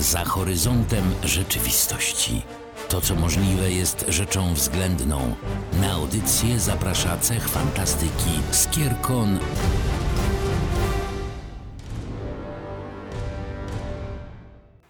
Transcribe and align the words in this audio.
za 0.00 0.24
horyzontem 0.24 1.04
rzeczywistości. 1.24 2.42
To, 2.88 3.00
co 3.00 3.14
możliwe, 3.14 3.70
jest 3.70 4.04
rzeczą 4.08 4.54
względną. 4.54 5.34
Na 5.80 5.92
audycję 5.92 6.60
zaprasza 6.60 7.16
cech 7.18 7.48
fantastyki 7.48 8.30
Skierkon 8.50 9.38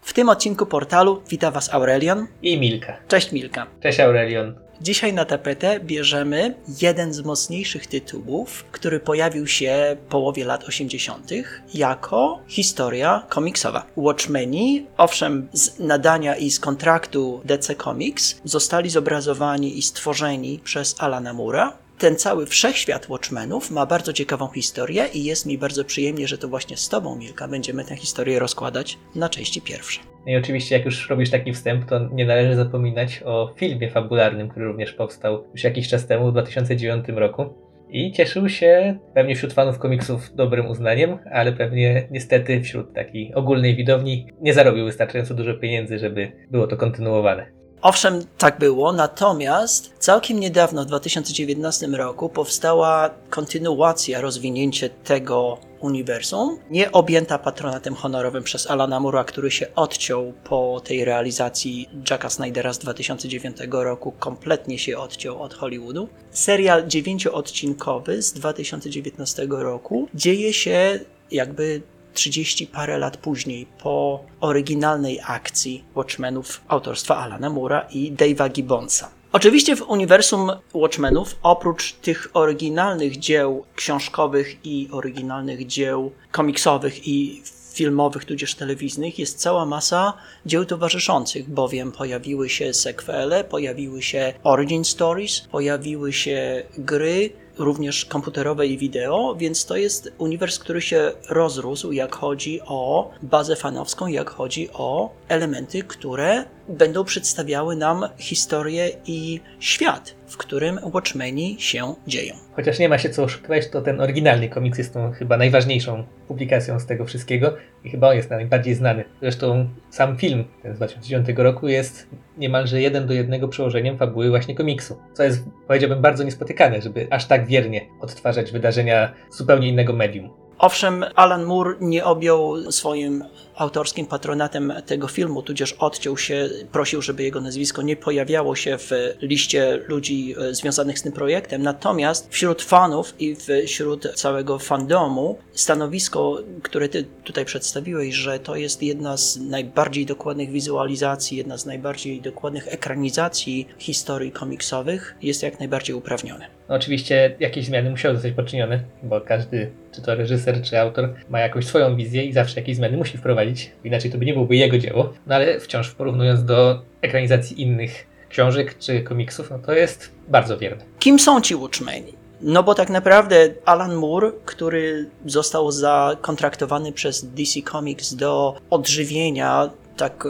W 0.02 0.12
tym 0.12 0.28
odcinku 0.28 0.66
portalu 0.66 1.22
wita 1.28 1.50
Was 1.50 1.74
Aurelion. 1.74 2.26
I 2.42 2.60
Milka. 2.60 2.96
Cześć 3.08 3.32
Milka. 3.32 3.66
Cześć 3.82 4.00
Aurelion. 4.00 4.69
Dzisiaj 4.82 5.12
na 5.12 5.24
tapetę 5.24 5.80
bierzemy 5.80 6.54
jeden 6.82 7.14
z 7.14 7.20
mocniejszych 7.20 7.86
tytułów, 7.86 8.64
który 8.72 9.00
pojawił 9.00 9.46
się 9.46 9.96
w 10.06 10.10
połowie 10.10 10.44
lat 10.44 10.64
80. 10.64 11.30
jako 11.74 12.40
historia 12.48 13.26
komiksowa. 13.28 13.86
Watchmeni, 13.96 14.86
owszem, 14.96 15.48
z 15.52 15.78
nadania 15.78 16.36
i 16.36 16.50
z 16.50 16.60
kontraktu 16.60 17.40
DC 17.44 17.74
Comics, 17.74 18.40
zostali 18.44 18.90
zobrazowani 18.90 19.78
i 19.78 19.82
stworzeni 19.82 20.60
przez 20.64 20.94
Alana 20.98 21.32
Mura. 21.32 21.72
Ten 22.00 22.16
cały 22.16 22.46
wszechświat 22.46 23.08
Watchmenów 23.08 23.70
ma 23.70 23.86
bardzo 23.86 24.12
ciekawą 24.12 24.48
historię 24.48 25.06
i 25.14 25.24
jest 25.24 25.46
mi 25.46 25.58
bardzo 25.58 25.84
przyjemnie, 25.84 26.28
że 26.28 26.38
to 26.38 26.48
właśnie 26.48 26.76
z 26.76 26.88
Tobą, 26.88 27.16
Milka, 27.16 27.48
będziemy 27.48 27.84
tę 27.84 27.96
historię 27.96 28.38
rozkładać 28.38 28.98
na 29.14 29.28
części 29.28 29.62
pierwsze. 29.62 30.00
No 30.26 30.32
i 30.32 30.36
oczywiście, 30.36 30.76
jak 30.76 30.84
już 30.84 31.10
robisz 31.10 31.30
taki 31.30 31.52
wstęp, 31.52 31.84
to 31.84 32.08
nie 32.12 32.26
należy 32.26 32.56
zapominać 32.56 33.22
o 33.24 33.52
filmie 33.56 33.90
fabularnym, 33.90 34.48
który 34.48 34.66
również 34.66 34.92
powstał 34.92 35.44
już 35.52 35.64
jakiś 35.64 35.88
czas 35.88 36.06
temu, 36.06 36.28
w 36.28 36.32
2009 36.32 37.04
roku. 37.08 37.54
I 37.90 38.12
cieszył 38.12 38.48
się 38.48 38.98
pewnie 39.14 39.36
wśród 39.36 39.52
fanów 39.52 39.78
komiksów 39.78 40.34
dobrym 40.34 40.66
uznaniem, 40.66 41.18
ale 41.32 41.52
pewnie 41.52 42.08
niestety 42.10 42.60
wśród 42.62 42.94
takiej 42.94 43.34
ogólnej 43.34 43.76
widowni 43.76 44.26
nie 44.40 44.54
zarobił 44.54 44.84
wystarczająco 44.84 45.34
dużo 45.34 45.54
pieniędzy, 45.54 45.98
żeby 45.98 46.32
było 46.50 46.66
to 46.66 46.76
kontynuowane. 46.76 47.59
Owszem, 47.82 48.24
tak 48.38 48.58
było, 48.58 48.92
natomiast 48.92 49.92
całkiem 49.98 50.40
niedawno, 50.40 50.82
w 50.82 50.86
2019 50.86 51.86
roku, 51.86 52.28
powstała 52.28 53.10
kontynuacja, 53.30 54.20
rozwinięcie 54.20 54.90
tego 54.90 55.58
uniwersum, 55.80 56.58
nie 56.70 56.92
objęta 56.92 57.38
patronatem 57.38 57.94
honorowym 57.94 58.42
przez 58.42 58.70
Alana 58.70 59.00
Mura, 59.00 59.24
który 59.24 59.50
się 59.50 59.66
odciął 59.74 60.32
po 60.44 60.80
tej 60.84 61.04
realizacji 61.04 61.88
Jacka 62.10 62.30
Snydera 62.30 62.72
z 62.72 62.78
2009 62.78 63.56
roku, 63.70 64.12
kompletnie 64.12 64.78
się 64.78 64.98
odciął 64.98 65.42
od 65.42 65.54
Hollywoodu. 65.54 66.08
Serial 66.30 66.86
dziewięcioodcinkowy 66.86 68.22
z 68.22 68.32
2019 68.32 69.46
roku 69.50 70.08
dzieje 70.14 70.52
się 70.52 71.00
jakby 71.30 71.82
30 72.14 72.66
parę 72.66 72.98
lat 72.98 73.16
później, 73.16 73.66
po 73.82 74.24
oryginalnej 74.40 75.20
akcji 75.26 75.84
Watchmenów 75.94 76.60
autorstwa 76.68 77.16
Alana 77.16 77.50
Mura 77.50 77.86
i 77.90 78.12
Dave'a 78.12 78.50
Gibbonsa. 78.50 79.10
Oczywiście 79.32 79.76
w 79.76 79.82
uniwersum 79.82 80.50
Watchmenów, 80.74 81.36
oprócz 81.42 81.92
tych 81.92 82.30
oryginalnych 82.34 83.18
dzieł 83.18 83.64
książkowych 83.76 84.56
i 84.64 84.88
oryginalnych 84.92 85.66
dzieł 85.66 86.12
komiksowych 86.32 87.08
i 87.08 87.42
filmowych, 87.72 88.24
tudzież 88.24 88.54
telewizyjnych, 88.54 89.18
jest 89.18 89.38
cała 89.38 89.66
masa 89.66 90.12
dzieł 90.46 90.64
towarzyszących, 90.64 91.50
bowiem 91.50 91.92
pojawiły 91.92 92.48
się 92.48 92.74
sequele, 92.74 93.44
pojawiły 93.44 94.02
się 94.02 94.32
origin 94.42 94.84
stories, 94.84 95.40
pojawiły 95.40 96.12
się 96.12 96.62
gry, 96.78 97.30
również 97.58 98.04
komputerowe 98.04 98.66
i 98.66 98.78
wideo, 98.78 99.34
więc 99.34 99.66
to 99.66 99.76
jest 99.76 100.12
uniwers, 100.18 100.58
który 100.58 100.80
się 100.80 101.12
rozrósł, 101.28 101.92
jak 101.92 102.14
chodzi 102.14 102.60
o 102.66 103.10
bazę 103.22 103.56
fanowską, 103.56 104.06
jak 104.06 104.30
chodzi 104.30 104.68
o 104.72 105.10
elementy, 105.28 105.82
które 105.82 106.44
będą 106.70 107.04
przedstawiały 107.04 107.76
nam 107.76 108.08
historię 108.18 108.90
i 109.06 109.40
świat, 109.60 110.14
w 110.26 110.36
którym 110.36 110.80
Watchmeni 110.92 111.56
się 111.58 111.94
dzieją. 112.06 112.34
Chociaż 112.56 112.78
nie 112.78 112.88
ma 112.88 112.98
się 112.98 113.10
co 113.10 113.22
oszukiwać, 113.22 113.68
to 113.68 113.80
ten 113.80 114.00
oryginalny 114.00 114.48
komiks 114.48 114.78
jest 114.78 114.94
tą 114.94 115.12
chyba 115.12 115.36
najważniejszą 115.36 116.04
publikacją 116.28 116.80
z 116.80 116.86
tego 116.86 117.04
wszystkiego 117.04 117.56
i 117.84 117.90
chyba 117.90 118.08
on 118.08 118.16
jest 118.16 118.30
najbardziej 118.30 118.74
znany. 118.74 119.04
Zresztą 119.20 119.68
sam 119.90 120.16
film 120.16 120.44
ten 120.62 120.74
z 120.74 120.76
2009 120.76 121.38
roku 121.38 121.68
jest 121.68 122.06
niemalże 122.38 122.80
jeden 122.80 123.06
do 123.06 123.14
jednego 123.14 123.48
przełożeniem 123.48 123.98
fabuły 123.98 124.30
właśnie 124.30 124.54
komiksu, 124.54 124.96
co 125.14 125.22
jest 125.22 125.44
powiedziałbym 125.66 126.02
bardzo 126.02 126.24
niespotykane, 126.24 126.82
żeby 126.82 127.06
aż 127.10 127.26
tak 127.26 127.46
wiernie 127.46 127.86
odtwarzać 128.00 128.52
wydarzenia 128.52 129.12
zupełnie 129.30 129.68
innego 129.68 129.92
medium. 129.92 130.30
Owszem, 130.60 131.04
Alan 131.14 131.44
Moore 131.44 131.74
nie 131.80 132.04
objął 132.04 132.72
swoim 132.72 133.24
autorskim 133.60 134.06
patronatem 134.06 134.72
tego 134.86 135.08
filmu, 135.08 135.42
tudzież 135.42 135.72
odciął 135.72 136.16
się, 136.16 136.48
prosił, 136.72 137.02
żeby 137.02 137.22
jego 137.22 137.40
nazwisko 137.40 137.82
nie 137.82 137.96
pojawiało 137.96 138.56
się 138.56 138.78
w 138.78 138.90
liście 139.22 139.80
ludzi 139.88 140.34
e, 140.38 140.54
związanych 140.54 140.98
z 140.98 141.02
tym 141.02 141.12
projektem. 141.12 141.62
Natomiast 141.62 142.28
wśród 142.30 142.62
fanów 142.62 143.14
i 143.18 143.36
wśród 143.66 144.14
całego 144.14 144.58
fandomu 144.58 145.38
stanowisko, 145.52 146.38
które 146.62 146.88
ty 146.88 147.04
tutaj 147.24 147.44
przedstawiłeś, 147.44 148.14
że 148.14 148.38
to 148.38 148.56
jest 148.56 148.82
jedna 148.82 149.16
z 149.16 149.36
najbardziej 149.36 150.06
dokładnych 150.06 150.50
wizualizacji, 150.50 151.36
jedna 151.36 151.58
z 151.58 151.66
najbardziej 151.66 152.20
dokładnych 152.20 152.68
ekranizacji 152.68 153.68
historii 153.78 154.32
komiksowych, 154.32 155.14
jest 155.22 155.42
jak 155.42 155.58
najbardziej 155.58 155.96
uprawnione. 155.96 156.60
No 156.70 156.76
oczywiście 156.76 157.36
jakieś 157.40 157.66
zmiany 157.66 157.90
musiały 157.90 158.14
zostać 158.14 158.32
poczynione, 158.32 158.80
bo 159.02 159.20
każdy, 159.20 159.70
czy 159.92 160.02
to 160.02 160.14
reżyser, 160.14 160.62
czy 160.62 160.78
autor, 160.78 161.14
ma 161.30 161.40
jakąś 161.40 161.66
swoją 161.66 161.96
wizję 161.96 162.24
i 162.24 162.32
zawsze 162.32 162.60
jakieś 162.60 162.76
zmiany 162.76 162.96
musi 162.96 163.18
wprowadzić, 163.18 163.49
inaczej 163.84 164.10
to 164.10 164.18
by 164.18 164.24
nie 164.24 164.32
byłoby 164.32 164.56
jego 164.56 164.78
dzieło. 164.78 165.12
No 165.26 165.34
ale 165.34 165.60
wciąż 165.60 165.90
porównując 165.90 166.44
do 166.44 166.82
ekranizacji 167.02 167.62
innych 167.62 168.06
książek 168.28 168.78
czy 168.78 169.02
komiksów, 169.02 169.50
no 169.50 169.58
to 169.58 169.72
jest 169.72 170.10
bardzo 170.28 170.58
wierne. 170.58 170.84
Kim 170.98 171.18
są 171.18 171.40
ci 171.40 171.56
Watchmeni? 171.56 172.12
No 172.40 172.62
bo 172.62 172.74
tak 172.74 172.90
naprawdę 172.90 173.48
Alan 173.64 173.94
Moore, 173.94 174.32
który 174.44 175.10
został 175.26 175.72
zakontraktowany 175.72 176.92
przez 176.92 177.24
DC 177.24 177.62
Comics 177.62 178.14
do 178.14 178.56
odżywienia 178.70 179.70
tak 179.96 180.28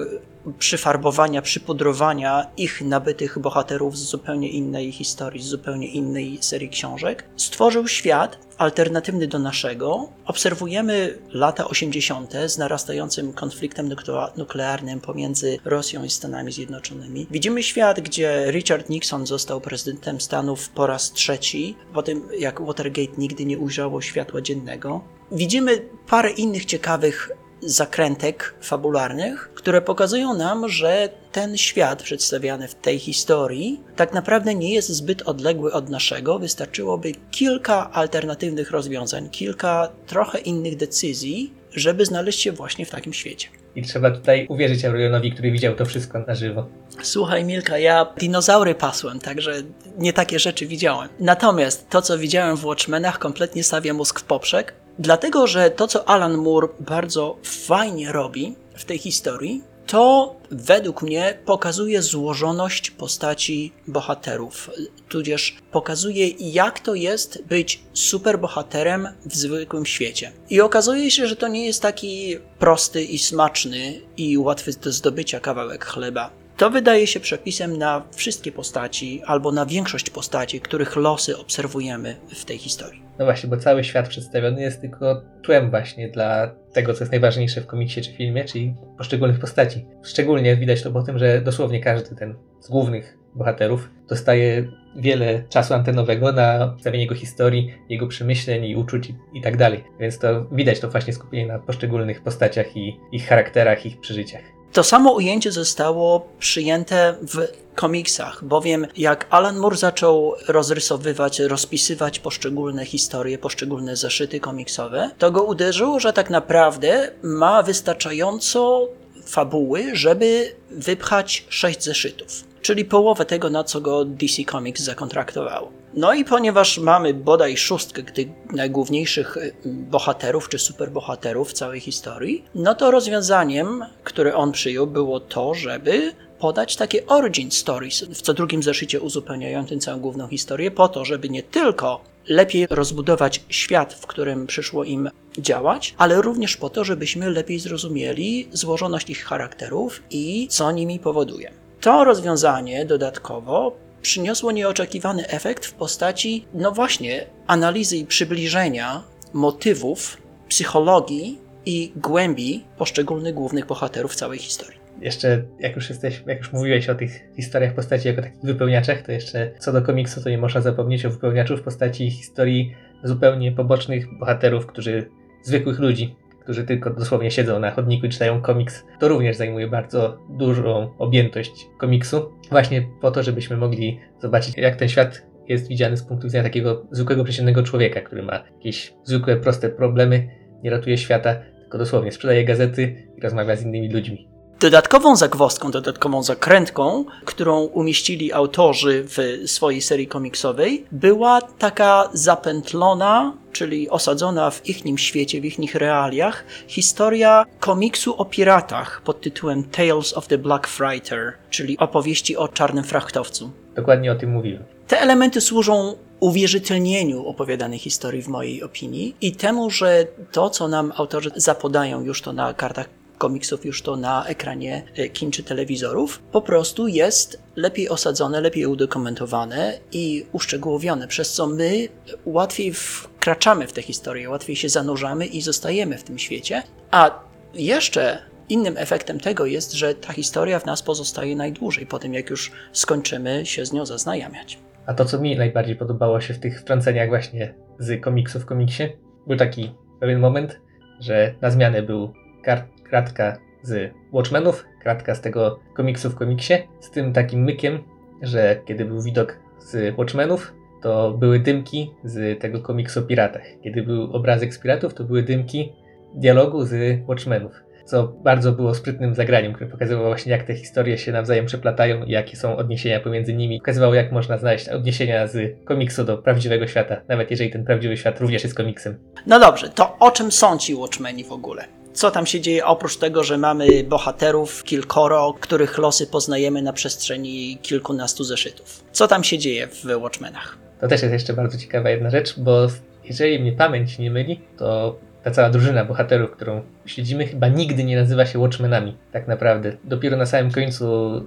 przyfarbowania, 0.58 1.42
przypudrowania 1.42 2.46
ich 2.56 2.82
nabytych 2.82 3.38
bohaterów 3.38 3.98
z 3.98 4.02
zupełnie 4.02 4.48
innej 4.48 4.92
historii, 4.92 5.42
z 5.42 5.46
zupełnie 5.46 5.86
innej 5.86 6.38
serii 6.40 6.68
książek. 6.68 7.24
Stworzył 7.36 7.88
świat 7.88 8.38
alternatywny 8.58 9.28
do 9.28 9.38
naszego. 9.38 10.08
Obserwujemy 10.26 11.18
lata 11.32 11.68
80. 11.68 12.32
z 12.46 12.58
narastającym 12.58 13.32
konfliktem 13.32 13.88
nuklearnym 14.36 15.00
pomiędzy 15.00 15.58
Rosją 15.64 16.04
i 16.04 16.10
Stanami 16.10 16.52
Zjednoczonymi. 16.52 17.26
Widzimy 17.30 17.62
świat, 17.62 18.00
gdzie 18.00 18.46
Richard 18.50 18.88
Nixon 18.88 19.26
został 19.26 19.60
prezydentem 19.60 20.20
Stanów 20.20 20.68
po 20.68 20.86
raz 20.86 21.12
trzeci, 21.12 21.76
po 21.92 22.02
tym 22.02 22.28
jak 22.38 22.62
Watergate 22.62 23.12
nigdy 23.18 23.44
nie 23.44 23.58
ujrzało 23.58 24.00
światła 24.00 24.40
dziennego. 24.40 25.00
Widzimy 25.32 25.82
parę 26.06 26.30
innych 26.30 26.64
ciekawych 26.64 27.30
zakrętek 27.62 28.54
fabularnych, 28.60 29.50
które 29.54 29.82
pokazują 29.82 30.34
nam, 30.34 30.68
że 30.68 31.08
ten 31.32 31.56
świat 31.56 32.02
przedstawiany 32.02 32.68
w 32.68 32.74
tej 32.74 32.98
historii 32.98 33.80
tak 33.96 34.12
naprawdę 34.12 34.54
nie 34.54 34.74
jest 34.74 34.88
zbyt 34.88 35.22
odległy 35.22 35.72
od 35.72 35.88
naszego. 35.88 36.38
Wystarczyłoby 36.38 37.12
kilka 37.30 37.92
alternatywnych 37.92 38.70
rozwiązań, 38.70 39.30
kilka 39.30 39.88
trochę 40.06 40.38
innych 40.38 40.76
decyzji, 40.76 41.52
żeby 41.72 42.06
znaleźć 42.06 42.40
się 42.40 42.52
właśnie 42.52 42.86
w 42.86 42.90
takim 42.90 43.12
świecie. 43.12 43.48
I 43.76 43.82
trzeba 43.82 44.10
tutaj 44.10 44.46
uwierzyć 44.48 44.84
Aurelionowi, 44.84 45.32
który 45.32 45.50
widział 45.50 45.74
to 45.74 45.84
wszystko 45.84 46.18
na 46.18 46.34
żywo. 46.34 46.66
Słuchaj, 47.02 47.44
Milka, 47.44 47.78
ja 47.78 48.06
dinozaury 48.18 48.74
pasłem, 48.74 49.20
także 49.20 49.54
nie 49.98 50.12
takie 50.12 50.38
rzeczy 50.38 50.66
widziałem. 50.66 51.08
Natomiast 51.20 51.88
to, 51.90 52.02
co 52.02 52.18
widziałem 52.18 52.56
w 52.56 52.64
Watchmenach, 52.64 53.18
kompletnie 53.18 53.64
stawia 53.64 53.94
mózg 53.94 54.20
w 54.20 54.24
poprzek. 54.24 54.74
Dlatego, 54.98 55.46
że 55.46 55.70
to, 55.70 55.88
co 55.88 56.08
Alan 56.08 56.36
Moore 56.36 56.68
bardzo 56.80 57.36
fajnie 57.42 58.12
robi 58.12 58.54
w 58.74 58.84
tej 58.84 58.98
historii, 58.98 59.62
to 59.86 60.36
według 60.50 61.02
mnie 61.02 61.38
pokazuje 61.44 62.02
złożoność 62.02 62.90
postaci 62.90 63.72
bohaterów, 63.86 64.70
tudzież 65.08 65.56
pokazuje, 65.72 66.28
jak 66.28 66.80
to 66.80 66.94
jest 66.94 67.42
być 67.42 67.82
superbohaterem 67.92 69.08
w 69.26 69.36
zwykłym 69.36 69.86
świecie. 69.86 70.32
I 70.50 70.60
okazuje 70.60 71.10
się, 71.10 71.26
że 71.26 71.36
to 71.36 71.48
nie 71.48 71.66
jest 71.66 71.82
taki 71.82 72.38
prosty 72.58 73.04
i 73.04 73.18
smaczny 73.18 74.00
i 74.16 74.38
łatwy 74.38 74.72
do 74.72 74.92
zdobycia 74.92 75.40
kawałek 75.40 75.84
chleba. 75.84 76.30
To 76.56 76.70
wydaje 76.70 77.06
się 77.06 77.20
przepisem 77.20 77.78
na 77.78 78.02
wszystkie 78.16 78.52
postaci, 78.52 79.22
albo 79.26 79.52
na 79.52 79.66
większość 79.66 80.10
postaci, 80.10 80.60
których 80.60 80.96
losy 80.96 81.38
obserwujemy 81.38 82.16
w 82.34 82.44
tej 82.44 82.58
historii. 82.58 83.09
No 83.20 83.26
właśnie, 83.26 83.50
bo 83.50 83.56
cały 83.56 83.84
świat 83.84 84.08
przedstawiony 84.08 84.62
jest 84.62 84.80
tylko 84.80 85.22
tłem 85.42 85.70
właśnie 85.70 86.08
dla 86.08 86.54
tego, 86.72 86.94
co 86.94 87.00
jest 87.04 87.12
najważniejsze 87.12 87.60
w 87.60 87.66
komiksie 87.66 88.00
czy 88.00 88.12
filmie, 88.12 88.44
czyli 88.44 88.74
poszczególnych 88.98 89.38
postaci. 89.38 89.86
Szczególnie 90.02 90.56
widać 90.56 90.82
to 90.82 90.90
po 90.90 91.02
tym, 91.02 91.18
że 91.18 91.40
dosłownie 91.40 91.80
każdy 91.80 92.16
ten 92.16 92.34
z 92.60 92.68
głównych 92.68 93.18
bohaterów 93.34 93.90
dostaje 94.08 94.68
wiele 94.96 95.42
czasu 95.48 95.74
antenowego 95.74 96.32
na 96.32 96.68
przedstawienie 96.68 97.04
jego 97.04 97.14
historii, 97.14 97.74
jego 97.88 98.06
przemyśleń 98.06 98.64
i 98.64 98.76
uczuć 98.76 99.12
i 99.34 99.40
tak 99.40 99.56
dalej. 99.56 99.84
Więc 100.00 100.18
to 100.18 100.44
widać 100.44 100.80
to 100.80 100.90
właśnie 100.90 101.12
skupienie 101.12 101.46
na 101.46 101.58
poszczególnych 101.58 102.22
postaciach 102.22 102.76
i 102.76 103.00
ich 103.12 103.26
charakterach, 103.26 103.86
ich 103.86 104.00
przeżyciach. 104.00 104.59
To 104.72 104.84
samo 104.84 105.12
ujęcie 105.12 105.52
zostało 105.52 106.28
przyjęte 106.38 107.14
w 107.22 107.48
komiksach, 107.74 108.44
bowiem 108.44 108.86
jak 108.96 109.26
Alan 109.30 109.58
Moore 109.58 109.76
zaczął 109.76 110.34
rozrysowywać, 110.48 111.38
rozpisywać 111.38 112.18
poszczególne 112.18 112.84
historie, 112.84 113.38
poszczególne 113.38 113.96
zeszyty 113.96 114.40
komiksowe, 114.40 115.10
to 115.18 115.30
go 115.30 115.42
uderzyło, 115.42 116.00
że 116.00 116.12
tak 116.12 116.30
naprawdę 116.30 117.10
ma 117.22 117.62
wystarczająco 117.62 118.88
fabuły, 119.26 119.90
żeby 119.92 120.54
wypchać 120.70 121.44
sześć 121.48 121.84
zeszytów, 121.84 122.44
czyli 122.62 122.84
połowę 122.84 123.24
tego, 123.24 123.50
na 123.50 123.64
co 123.64 123.80
go 123.80 124.04
DC 124.04 124.44
Comics 124.44 124.82
zakontraktowało. 124.82 125.79
No 125.94 126.14
i 126.14 126.24
ponieważ 126.24 126.78
mamy 126.78 127.14
bodaj 127.14 127.56
szóstkę 127.56 128.02
tych 128.02 128.28
najgłówniejszych 128.52 129.36
y, 129.36 129.52
bohaterów 129.64 130.48
czy 130.48 130.58
superbohaterów 130.58 131.52
całej 131.52 131.80
historii, 131.80 132.44
no 132.54 132.74
to 132.74 132.90
rozwiązaniem, 132.90 133.84
które 134.04 134.34
on 134.34 134.52
przyjął, 134.52 134.86
było 134.86 135.20
to, 135.20 135.54
żeby 135.54 136.12
podać 136.38 136.76
takie 136.76 137.06
origin 137.06 137.50
stories 137.50 138.04
w 138.04 138.22
co 138.22 138.34
drugim 138.34 138.62
zeszycie 138.62 139.00
uzupełniającym 139.00 139.80
całą 139.80 140.00
główną 140.00 140.28
historię, 140.28 140.70
po 140.70 140.88
to, 140.88 141.04
żeby 141.04 141.28
nie 141.28 141.42
tylko 141.42 142.00
lepiej 142.28 142.66
rozbudować 142.70 143.44
świat, 143.48 143.94
w 143.94 144.06
którym 144.06 144.46
przyszło 144.46 144.84
im 144.84 145.10
działać, 145.38 145.94
ale 145.98 146.22
również 146.22 146.56
po 146.56 146.70
to, 146.70 146.84
żebyśmy 146.84 147.30
lepiej 147.30 147.58
zrozumieli 147.58 148.48
złożoność 148.52 149.10
ich 149.10 149.24
charakterów 149.24 150.02
i 150.10 150.48
co 150.50 150.72
nimi 150.72 150.98
powoduje. 150.98 151.50
To 151.80 152.04
rozwiązanie 152.04 152.84
dodatkowo 152.84 153.76
przyniosło 154.02 154.52
nieoczekiwany 154.52 155.28
efekt 155.28 155.66
w 155.66 155.72
postaci, 155.72 156.44
no 156.54 156.72
właśnie, 156.72 157.26
analizy 157.46 157.96
i 157.96 158.06
przybliżenia 158.06 159.02
motywów, 159.32 160.16
psychologii 160.48 161.38
i 161.66 161.92
głębi 161.96 162.64
poszczególnych 162.78 163.34
głównych 163.34 163.66
bohaterów 163.66 164.14
całej 164.14 164.38
historii. 164.38 164.80
Jeszcze, 165.00 165.42
jak 165.58 165.76
już 165.76 165.88
jesteś, 165.88 166.22
jak 166.26 166.38
już 166.38 166.52
mówiłeś 166.52 166.88
o 166.88 166.94
tych 166.94 167.20
historiach 167.36 167.74
postaci 167.74 168.08
jako 168.08 168.22
takich 168.22 168.40
wypełniaczach, 168.42 169.02
to 169.02 169.12
jeszcze 169.12 169.50
co 169.58 169.72
do 169.72 169.82
komiksu, 169.82 170.22
to 170.22 170.30
nie 170.30 170.38
można 170.38 170.60
zapomnieć 170.60 171.06
o 171.06 171.10
wypełniaczu 171.10 171.56
w 171.56 171.62
postaci 171.62 172.10
historii 172.10 172.74
zupełnie 173.04 173.52
pobocznych 173.52 174.18
bohaterów, 174.18 174.66
którzy, 174.66 175.10
zwykłych 175.42 175.78
ludzi, 175.78 176.16
którzy 176.40 176.64
tylko 176.64 176.90
dosłownie 176.90 177.30
siedzą 177.30 177.58
na 177.58 177.70
chodniku 177.70 178.06
i 178.06 178.08
czytają 178.08 178.42
komiks. 178.42 178.84
To 178.98 179.08
również 179.08 179.36
zajmuje 179.36 179.68
bardzo 179.68 180.18
dużą 180.30 180.90
objętość 180.98 181.66
komiksu, 181.78 182.32
właśnie 182.50 182.82
po 183.00 183.10
to, 183.10 183.22
żebyśmy 183.22 183.56
mogli 183.56 184.00
zobaczyć, 184.22 184.56
jak 184.56 184.76
ten 184.76 184.88
świat 184.88 185.22
jest 185.48 185.68
widziany 185.68 185.96
z 185.96 186.02
punktu 186.02 186.26
widzenia 186.26 186.44
takiego 186.44 186.86
zwykłego, 186.90 187.24
przeciętnego 187.24 187.62
człowieka, 187.62 188.00
który 188.00 188.22
ma 188.22 188.44
jakieś 188.56 188.94
zwykłe, 189.04 189.36
proste 189.36 189.68
problemy, 189.68 190.28
nie 190.62 190.70
ratuje 190.70 190.98
świata, 190.98 191.36
tylko 191.60 191.78
dosłownie 191.78 192.12
sprzedaje 192.12 192.44
gazety 192.44 193.08
i 193.16 193.20
rozmawia 193.20 193.56
z 193.56 193.62
innymi 193.62 193.92
ludźmi. 193.92 194.28
Dodatkową 194.60 195.16
zagwozdką, 195.16 195.70
dodatkową 195.70 196.22
zakrętką, 196.22 197.04
którą 197.24 197.60
umieścili 197.60 198.32
autorzy 198.32 199.04
w 199.04 199.42
swojej 199.46 199.80
serii 199.80 200.06
komiksowej, 200.06 200.84
była 200.92 201.42
taka 201.42 202.08
zapętlona, 202.12 203.32
czyli 203.52 203.90
osadzona 203.90 204.50
w 204.50 204.68
ichnim 204.68 204.98
świecie, 204.98 205.40
w 205.40 205.44
ichnych 205.44 205.74
realiach, 205.74 206.44
historia 206.66 207.44
komiksu 207.60 208.16
o 208.16 208.24
piratach 208.24 209.02
pod 209.04 209.20
tytułem 209.20 209.64
Tales 209.64 210.16
of 210.16 210.26
the 210.28 210.38
Black 210.38 210.66
Freighter, 210.66 211.32
czyli 211.50 211.78
opowieści 211.78 212.36
o 212.36 212.48
czarnym 212.48 212.84
frachtowcu. 212.84 213.50
Dokładnie 213.74 214.12
o 214.12 214.14
tym 214.14 214.30
mówiłem. 214.30 214.64
Te 214.88 215.00
elementy 215.00 215.40
służą 215.40 215.94
uwierzytelnieniu 216.20 217.26
opowiadanej 217.26 217.78
historii, 217.78 218.22
w 218.22 218.28
mojej 218.28 218.62
opinii, 218.62 219.16
i 219.20 219.32
temu, 219.32 219.70
że 219.70 220.06
to, 220.32 220.50
co 220.50 220.68
nam 220.68 220.92
autorzy 220.96 221.30
zapodają 221.36 222.02
już 222.02 222.22
to 222.22 222.32
na 222.32 222.54
kartach 222.54 222.99
komiksów, 223.20 223.64
już 223.64 223.82
to 223.82 223.96
na 223.96 224.26
ekranie 224.26 224.82
e, 224.96 225.08
kin 225.08 225.30
czy 225.30 225.42
telewizorów, 225.42 226.22
po 226.32 226.42
prostu 226.42 226.88
jest 226.88 227.42
lepiej 227.56 227.88
osadzone, 227.88 228.40
lepiej 228.40 228.66
udokumentowane 228.66 229.78
i 229.92 230.26
uszczegółowione, 230.32 231.08
przez 231.08 231.32
co 231.32 231.46
my 231.46 231.88
łatwiej 232.24 232.72
wkraczamy 232.74 233.66
w 233.66 233.72
tę 233.72 233.82
historię, 233.82 234.30
łatwiej 234.30 234.56
się 234.56 234.68
zanurzamy 234.68 235.26
i 235.26 235.42
zostajemy 235.42 235.98
w 235.98 236.02
tym 236.02 236.18
świecie. 236.18 236.62
A 236.90 237.20
jeszcze 237.54 238.18
innym 238.48 238.74
efektem 238.76 239.20
tego 239.20 239.46
jest, 239.46 239.72
że 239.72 239.94
ta 239.94 240.12
historia 240.12 240.58
w 240.58 240.66
nas 240.66 240.82
pozostaje 240.82 241.36
najdłużej 241.36 241.86
po 241.86 241.98
tym, 241.98 242.14
jak 242.14 242.30
już 242.30 242.52
skończymy 242.72 243.46
się 243.46 243.66
z 243.66 243.72
nią 243.72 243.86
zaznajamiać. 243.86 244.58
A 244.86 244.94
to, 244.94 245.04
co 245.04 245.20
mi 245.20 245.36
najbardziej 245.36 245.76
podobało 245.76 246.20
się 246.20 246.34
w 246.34 246.38
tych 246.38 246.60
wtrąceniach 246.60 247.08
właśnie 247.08 247.54
z 247.78 248.00
komiksu 248.00 248.40
w 248.40 248.46
komiksie, 248.46 248.82
był 249.26 249.36
taki 249.36 249.74
pewien 250.00 250.20
moment, 250.20 250.60
że 251.00 251.34
na 251.40 251.50
zmianę 251.50 251.82
był 251.82 252.12
kart, 252.42 252.64
kratka 252.90 253.38
z 253.62 253.92
Watchmenów, 254.12 254.64
kratka 254.82 255.14
z 255.14 255.20
tego 255.20 255.58
komiksu 255.74 256.10
w 256.10 256.14
komiksie, 256.14 256.54
z 256.80 256.90
tym 256.90 257.12
takim 257.12 257.42
mykiem, 257.42 257.78
że 258.22 258.60
kiedy 258.66 258.84
był 258.84 259.02
widok 259.02 259.36
z 259.58 259.96
Watchmenów, 259.98 260.54
to 260.82 261.10
były 261.10 261.38
dymki 261.38 261.90
z 262.04 262.40
tego 262.40 262.60
komiksu 262.60 263.00
o 263.00 263.02
piratach. 263.02 263.42
Kiedy 263.62 263.82
był 263.82 264.12
obrazek 264.12 264.54
z 264.54 264.58
piratów, 264.58 264.94
to 264.94 265.04
były 265.04 265.22
dymki 265.22 265.72
dialogu 266.14 266.64
z 266.64 267.00
Watchmenów 267.06 267.52
co 267.90 268.08
bardzo 268.08 268.52
było 268.52 268.74
sprytnym 268.74 269.14
zagraniem, 269.14 269.52
które 269.52 269.70
pokazywało 269.70 270.06
właśnie 270.06 270.32
jak 270.32 270.42
te 270.42 270.54
historie 270.54 270.98
się 270.98 271.12
nawzajem 271.12 271.46
przeplatają 271.46 272.04
i 272.04 272.10
jakie 272.10 272.36
są 272.36 272.56
odniesienia 272.56 273.00
pomiędzy 273.00 273.34
nimi. 273.34 273.58
Pokazywało 273.58 273.94
jak 273.94 274.12
można 274.12 274.38
znaleźć 274.38 274.68
odniesienia 274.68 275.26
z 275.26 275.64
komiksu 275.64 276.04
do 276.04 276.18
prawdziwego 276.18 276.66
świata, 276.66 277.00
nawet 277.08 277.30
jeżeli 277.30 277.50
ten 277.50 277.64
prawdziwy 277.64 277.96
świat 277.96 278.20
również 278.20 278.42
jest 278.42 278.56
komiksem. 278.56 278.98
No 279.26 279.40
dobrze, 279.40 279.68
to 279.68 279.96
o 279.98 280.10
czym 280.10 280.32
są 280.32 280.58
ci 280.58 280.74
Watchmeni 280.74 281.24
w 281.24 281.32
ogóle? 281.32 281.79
Co 282.00 282.10
tam 282.10 282.26
się 282.26 282.40
dzieje 282.40 282.64
oprócz 282.64 282.96
tego, 282.96 283.24
że 283.24 283.38
mamy 283.38 283.84
bohaterów 283.84 284.64
kilkoro, 284.64 285.34
których 285.40 285.78
losy 285.78 286.06
poznajemy 286.06 286.62
na 286.62 286.72
przestrzeni 286.72 287.58
kilkunastu 287.62 288.24
zeszytów? 288.24 288.84
Co 288.92 289.08
tam 289.08 289.24
się 289.24 289.38
dzieje 289.38 289.66
w 289.66 289.84
Watchmenach? 290.00 290.58
To 290.80 290.88
też 290.88 291.02
jest 291.02 291.12
jeszcze 291.12 291.32
bardzo 291.32 291.58
ciekawa 291.58 291.90
jedna 291.90 292.10
rzecz, 292.10 292.38
bo 292.38 292.66
jeżeli 293.04 293.40
mnie 293.40 293.52
pamięć 293.52 293.98
nie 293.98 294.10
myli, 294.10 294.40
to 294.56 294.98
ta 295.22 295.30
cała 295.30 295.50
drużyna 295.50 295.84
bohaterów, 295.84 296.30
którą 296.30 296.62
śledzimy, 296.86 297.26
chyba 297.26 297.48
nigdy 297.48 297.84
nie 297.84 297.96
nazywa 297.96 298.26
się 298.26 298.38
Watchmenami, 298.38 298.96
tak 299.12 299.28
naprawdę. 299.28 299.76
Dopiero 299.84 300.16
na 300.16 300.26
samym 300.26 300.50
końcu 300.50 300.86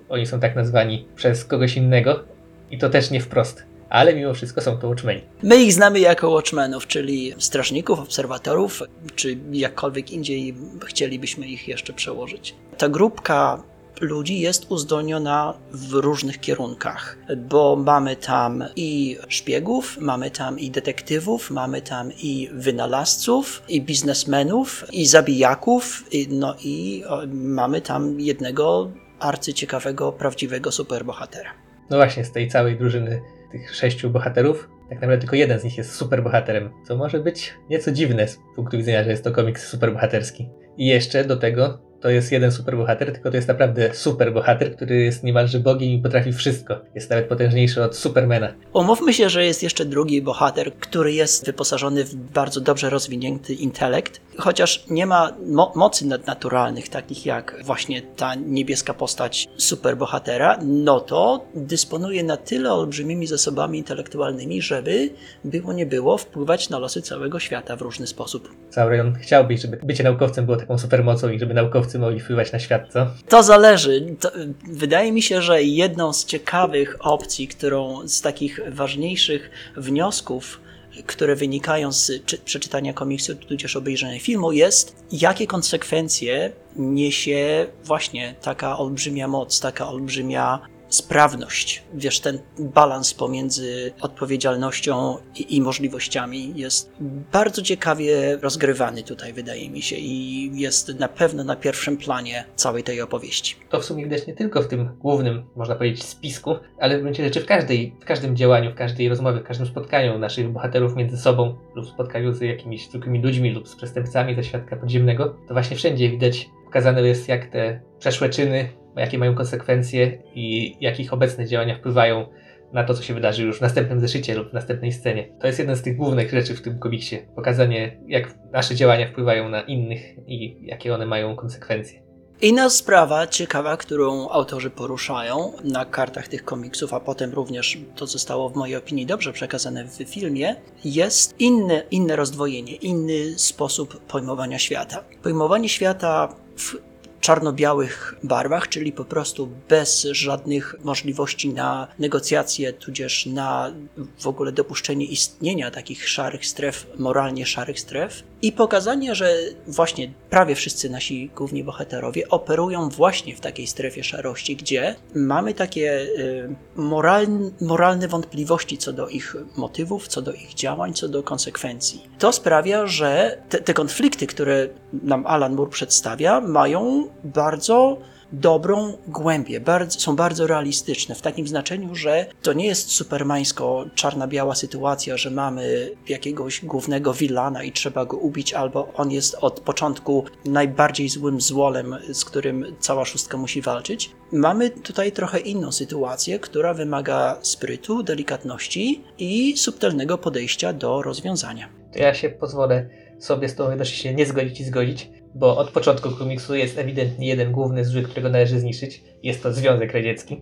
oni 0.10 0.26
są 0.26 0.40
tak 0.40 0.56
nazwani 0.56 1.08
przez 1.16 1.46
kogoś 1.46 1.78
innego 1.78 2.24
i 2.72 2.78
to 2.78 2.90
też 2.90 3.12
nie 3.12 3.22
wprost. 3.22 3.73
Ale 3.94 4.16
mimo 4.16 4.34
wszystko 4.34 4.62
są 4.62 4.78
to 4.78 4.88
Watchmeni. 4.88 5.22
My 5.44 5.64
ich 5.64 5.74
znamy 5.74 6.00
jako 6.00 6.30
Watchmenów, 6.30 6.88
czyli 6.88 7.34
strażników, 7.38 8.00
obserwatorów, 8.00 8.84
czy 9.16 9.38
jakkolwiek 9.52 10.12
indziej 10.12 10.56
chcielibyśmy 10.86 11.48
ich 11.48 11.68
jeszcze 11.68 11.94
przełożyć. 11.94 12.56
Ta 12.78 12.90
grupka 12.90 13.64
ludzi 14.02 14.40
jest 14.40 14.72
uzdolniona 14.72 15.54
w 15.72 15.94
różnych 15.94 16.40
kierunkach, 16.40 17.18
bo 17.38 17.76
mamy 17.76 18.16
tam 18.16 18.64
i 18.76 19.18
szpiegów, 19.28 19.98
mamy 20.02 20.32
tam 20.32 20.60
i 20.60 20.72
detektywów, 20.72 21.52
mamy 21.52 21.82
tam 21.82 22.12
i 22.24 22.50
wynalazców, 22.54 23.64
i 23.68 23.82
biznesmenów, 23.82 24.86
i 24.92 25.06
zabijaków, 25.06 26.14
i, 26.14 26.28
no 26.32 26.56
i 26.64 27.04
o, 27.08 27.22
mamy 27.34 27.82
tam 27.82 28.20
jednego 28.20 28.92
arcyciekawego, 29.20 30.12
prawdziwego 30.12 30.72
superbohatera. 30.72 31.50
No 31.90 31.98
właśnie, 31.98 32.26
z 32.26 32.32
tej 32.32 32.50
całej 32.50 32.78
drużyny 32.78 33.22
tych 33.54 33.76
sześciu 33.76 34.10
bohaterów, 34.10 34.70
tak 34.90 34.98
naprawdę 34.98 35.18
tylko 35.18 35.36
jeden 35.36 35.60
z 35.60 35.64
nich 35.64 35.78
jest 35.78 35.96
superbohaterem, 35.96 36.70
co 36.88 36.98
może 36.98 37.20
być 37.20 37.54
nieco 37.70 37.92
dziwne 37.92 38.28
z 38.28 38.40
punktu 38.56 38.78
widzenia, 38.78 39.04
że 39.04 39.10
jest 39.10 39.24
to 39.24 39.32
komiks 39.32 39.68
superbohaterski. 39.68 40.50
I 40.78 40.88
jeszcze 40.88 41.26
do 41.26 41.38
tego 41.38 41.82
to 42.04 42.10
jest 42.10 42.32
jeden 42.32 42.52
superbohater, 42.52 43.14
tylko 43.14 43.30
to 43.30 43.36
jest 43.36 43.48
naprawdę 43.48 43.94
superbohater, 43.94 44.76
który 44.76 44.96
jest 44.96 45.24
niemalże 45.24 45.60
bogiem 45.60 45.90
i 45.90 45.98
potrafi 46.02 46.34
wszystko. 46.34 46.80
Jest 46.96 47.10
nawet 47.10 47.28
potężniejszy 47.28 47.84
od 47.84 47.96
Supermana. 47.96 48.54
Umówmy 48.74 49.14
się, 49.14 49.30
że 49.30 49.46
jest 49.46 49.64
jeszcze 49.64 49.86
drugi 49.86 50.22
bohater, 50.22 50.74
który 50.74 51.14
jest 51.14 51.46
wyposażony 51.46 52.04
w 52.04 52.16
bardzo 52.16 52.62
dobrze 52.62 52.90
rozwinięty 52.90 53.54
intelekt, 53.54 54.22
chociaż 54.38 54.84
nie 54.90 55.06
ma 55.06 55.34
mo 55.46 55.72
mocy 55.76 56.08
nadnaturalnych, 56.08 56.90
takich 56.90 57.26
jak 57.26 57.60
właśnie 57.64 58.02
ta 58.02 58.36
niebieska 58.36 58.94
postać 58.94 59.50
superbohatera, 59.58 60.58
no 60.64 61.00
to 61.00 61.46
dysponuje 61.56 62.24
na 62.24 62.38
tyle 62.38 62.74
olbrzymimi 62.74 63.28
zasobami 63.28 63.78
intelektualnymi, 63.78 64.62
żeby 64.62 65.10
było 65.44 65.74
nie 65.74 65.86
było 65.86 66.18
wpływać 66.18 66.70
na 66.70 66.80
losy 66.80 67.02
całego 67.02 67.40
świata 67.40 67.76
w 67.76 67.82
różny 67.82 68.08
sposób. 68.08 68.50
Sauron 68.70 69.16
chciałbyś, 69.16 69.62
żeby 69.62 69.80
bycie 69.84 70.04
naukowcem 70.04 70.46
było 70.46 70.58
taką 70.58 70.78
supermocą 70.78 71.30
i 71.30 71.40
żeby 71.40 71.54
naukowcy 71.54 71.93
mogli 72.00 72.20
wpływać 72.20 72.52
na 72.52 72.60
świat, 72.60 72.92
co? 72.94 73.08
To 73.30 73.44
zależy. 73.44 74.16
To, 74.20 74.32
wydaje 74.72 75.12
mi 75.12 75.22
się, 75.22 75.42
że 75.42 75.64
jedną 75.64 76.14
z 76.14 76.26
ciekawych 76.26 76.98
opcji, 77.00 77.48
którą 77.48 78.08
z 78.08 78.22
takich 78.22 78.60
ważniejszych 78.68 79.52
wniosków, 79.78 80.60
które 81.06 81.36
wynikają 81.36 81.92
z 81.92 82.12
czy, 82.26 82.38
przeczytania 82.38 82.94
komiksu, 82.94 83.36
tudzież 83.36 83.76
obejrzenia 83.76 84.20
filmu, 84.20 84.52
jest, 84.52 84.96
jakie 85.12 85.48
konsekwencje 85.48 86.52
niesie 86.76 87.68
właśnie 87.84 88.36
taka 88.42 88.78
olbrzymia 88.78 89.28
moc, 89.28 89.60
taka 89.60 89.88
olbrzymia 89.88 90.60
sprawność, 90.94 91.84
wiesz, 91.94 92.20
ten 92.20 92.40
balans 92.60 93.14
pomiędzy 93.14 93.94
odpowiedzialnością 94.02 95.18
i, 95.36 95.56
i 95.56 95.62
możliwościami 95.62 96.54
jest 96.56 96.92
bardzo 97.32 97.62
ciekawie 97.62 98.38
rozgrywany 98.38 99.04
tutaj, 99.04 99.34
wydaje 99.34 99.70
mi 99.70 99.82
się, 99.82 99.96
i 99.96 100.52
jest 100.60 101.00
na 101.00 101.08
pewno 101.08 101.44
na 101.44 101.56
pierwszym 101.56 101.98
planie 101.98 102.46
całej 102.56 102.84
tej 102.84 103.02
opowieści. 103.02 103.56
To 103.70 103.80
w 103.80 103.86
sumie 103.86 104.04
widać 104.04 104.28
nie 104.28 104.34
tylko 104.34 104.62
w 104.62 104.68
tym 104.68 104.90
głównym, 105.00 105.46
można 105.56 105.76
powiedzieć, 105.76 106.04
spisku, 106.04 106.56
ale 106.80 106.98
w 106.98 107.02
gruncie 107.02 107.24
rzeczy 107.24 107.42
w, 107.42 107.46
każdej, 107.46 107.96
w 108.02 108.06
każdym 108.06 108.36
działaniu, 108.36 108.72
w 108.72 108.76
każdej 108.76 109.10
rozmowie, 109.10 109.40
w 109.40 109.44
każdym 109.44 109.68
spotkaniu 109.68 110.20
naszych 110.20 110.52
bohaterów 110.52 110.96
między 110.96 111.18
sobą 111.18 111.56
lub 111.76 111.88
spotkaniu 111.88 112.34
z 112.34 112.42
jakimiś 112.42 112.90
zwykłymi 112.90 113.22
ludźmi 113.22 113.52
lub 113.52 113.68
z 113.68 113.76
przestępcami 113.76 114.36
ze 114.36 114.44
świadka 114.44 114.76
podziemnego, 114.76 115.38
to 115.48 115.54
właśnie 115.54 115.78
wszędzie 115.78 116.10
widać 116.10 116.50
pokazane 116.66 117.02
jest, 117.02 117.28
jak 117.28 117.46
te 117.46 117.80
przeszłe 118.00 118.30
czyny, 118.30 118.70
jakie 119.02 119.18
mają 119.18 119.36
konsekwencje 119.36 120.18
i 120.36 120.76
jak 120.82 121.00
ich 121.00 121.14
obecne 121.14 121.48
działania 121.48 121.76
wpływają 121.76 122.26
na 122.74 122.84
to, 122.84 122.94
co 122.94 123.04
się 123.04 123.14
wydarzy 123.14 123.44
już 123.44 123.58
w 123.58 123.62
następnym 123.62 124.00
zeszycie 124.00 124.36
lub 124.36 124.50
w 124.50 124.54
następnej 124.54 124.92
scenie. 124.92 125.30
To 125.42 125.48
jest 125.48 125.60
jeden 125.60 125.76
z 125.76 125.82
tych 125.82 125.98
głównych 125.98 126.32
rzeczy 126.32 126.56
w 126.56 126.62
tym 126.62 126.80
komiksie. 126.80 127.18
Pokazanie, 127.36 127.98
jak 128.08 128.36
nasze 128.52 128.76
działania 128.76 129.08
wpływają 129.08 129.50
na 129.50 129.62
innych 129.62 130.02
i 130.28 130.58
jakie 130.62 130.94
one 130.94 131.06
mają 131.06 131.36
konsekwencje. 131.36 132.04
Inna 132.42 132.70
sprawa 132.70 133.28
ciekawa, 133.28 133.78
którą 133.78 134.30
autorzy 134.30 134.70
poruszają 134.70 135.54
na 135.64 135.86
kartach 135.86 136.28
tych 136.28 136.46
komiksów, 136.46 136.94
a 136.94 137.00
potem 137.00 137.34
również 137.34 137.78
to 137.96 138.08
zostało 138.08 138.50
w 138.50 138.56
mojej 138.56 138.76
opinii 138.76 139.06
dobrze 139.06 139.34
przekazane 139.34 139.86
w 139.86 139.96
filmie, 139.96 140.56
jest 140.86 141.40
inne, 141.40 141.84
inne 141.92 142.16
rozdwojenie, 142.16 142.76
inny 142.76 143.40
sposób 143.40 144.06
pojmowania 144.06 144.60
świata. 144.60 145.04
Pojmowanie 145.24 145.70
świata 145.70 146.36
w 146.58 146.93
czarno-białych 147.24 148.16
barwach, 148.24 148.70
czyli 148.70 148.92
po 148.92 149.06
prostu 149.06 149.50
bez 149.70 150.08
żadnych 150.12 150.76
możliwości 150.84 151.54
na 151.54 151.88
negocjacje, 152.00 152.74
tudzież 152.74 153.26
na 153.26 153.74
w 154.20 154.28
ogóle 154.28 154.52
dopuszczenie 154.52 155.06
istnienia 155.06 155.72
takich 155.72 156.10
szarych 156.10 156.46
stref, 156.46 156.88
moralnie 156.98 157.46
szarych 157.46 157.80
stref. 157.80 158.24
I 158.44 158.52
pokazanie, 158.52 159.16
że 159.16 159.36
właśnie 159.68 160.12
prawie 160.30 160.56
wszyscy 160.56 160.90
nasi 160.90 161.30
główni 161.36 161.64
bohaterowie 161.64 162.30
operują 162.30 162.90
właśnie 162.90 163.36
w 163.36 163.40
takiej 163.40 163.68
strefie 163.68 164.04
szarości, 164.04 164.56
gdzie 164.56 164.96
mamy 165.16 165.54
takie 165.54 166.02
y, 166.02 166.56
moralne, 166.76 167.52
moralne 167.62 168.08
wątpliwości 168.08 168.78
co 168.78 168.94
do 168.94 169.08
ich 169.08 169.36
motywów, 169.58 170.08
co 170.08 170.22
do 170.22 170.34
ich 170.34 170.54
działań, 170.54 170.94
co 170.94 171.08
do 171.08 171.24
konsekwencji. 171.24 172.04
To 172.20 172.32
sprawia, 172.32 172.88
że 172.88 173.38
te, 173.50 173.58
te 173.58 173.74
konflikty, 173.74 174.28
które 174.28 174.70
nam 174.94 175.26
Alan 175.28 175.56
Moore 175.56 175.72
przedstawia, 175.72 176.42
mają 176.42 177.08
bardzo 177.24 177.98
dobrą 178.34 178.98
głębię, 179.08 179.60
bardzo, 179.60 180.00
są 180.00 180.16
bardzo 180.16 180.48
realistyczne 180.48 181.16
w 181.16 181.22
takim 181.22 181.48
znaczeniu, 181.48 181.96
że 181.96 182.26
to 182.42 182.54
nie 182.54 182.66
jest 182.66 182.92
supermańsko 182.92 183.86
czarna-biała 183.96 184.56
sytuacja, 184.56 185.18
że 185.18 185.32
mamy 185.32 185.92
jakiegoś 186.10 186.66
głównego 186.66 187.14
wilana 187.14 187.64
i 187.64 187.72
trzeba 187.72 188.06
go 188.06 188.18
ubić, 188.18 188.54
albo 188.54 188.94
on 188.94 189.12
jest 189.12 189.36
od 189.42 189.60
początku 189.60 190.26
najbardziej 190.46 191.10
złym 191.10 191.42
złolem, 191.42 191.96
z 192.14 192.26
którym 192.26 192.66
cała 192.80 193.06
szóstka 193.06 193.38
musi 193.38 193.62
walczyć. 193.62 194.12
Mamy 194.32 194.70
tutaj 194.70 195.12
trochę 195.12 195.40
inną 195.40 195.72
sytuację, 195.72 196.40
która 196.40 196.74
wymaga 196.74 197.38
sprytu, 197.42 198.04
delikatności 198.04 199.04
i 199.18 199.58
subtelnego 199.58 200.18
podejścia 200.18 200.74
do 200.74 201.02
rozwiązania. 201.02 201.70
To 201.94 202.00
ja 202.00 202.14
się 202.14 202.30
pozwolę 202.30 202.90
sobie 203.20 203.50
z 203.50 203.56
tą 203.56 203.70
jednocześnie 203.70 204.14
nie 204.14 204.26
zgodzić 204.26 204.60
i 204.60 204.64
zgodzić 204.64 205.10
bo 205.36 205.58
od 205.58 205.72
początku 205.72 206.12
komiksu 206.12 206.56
jest 206.56 206.78
ewidentnie 206.78 207.28
jeden 207.28 207.52
główny 207.52 207.86
zły, 207.86 208.04
którego 208.04 208.30
należy 208.30 208.60
zniszczyć. 208.60 209.04
Jest 209.24 209.44
to 209.44 209.54
Związek 209.54 209.94
Radziecki. 209.94 210.42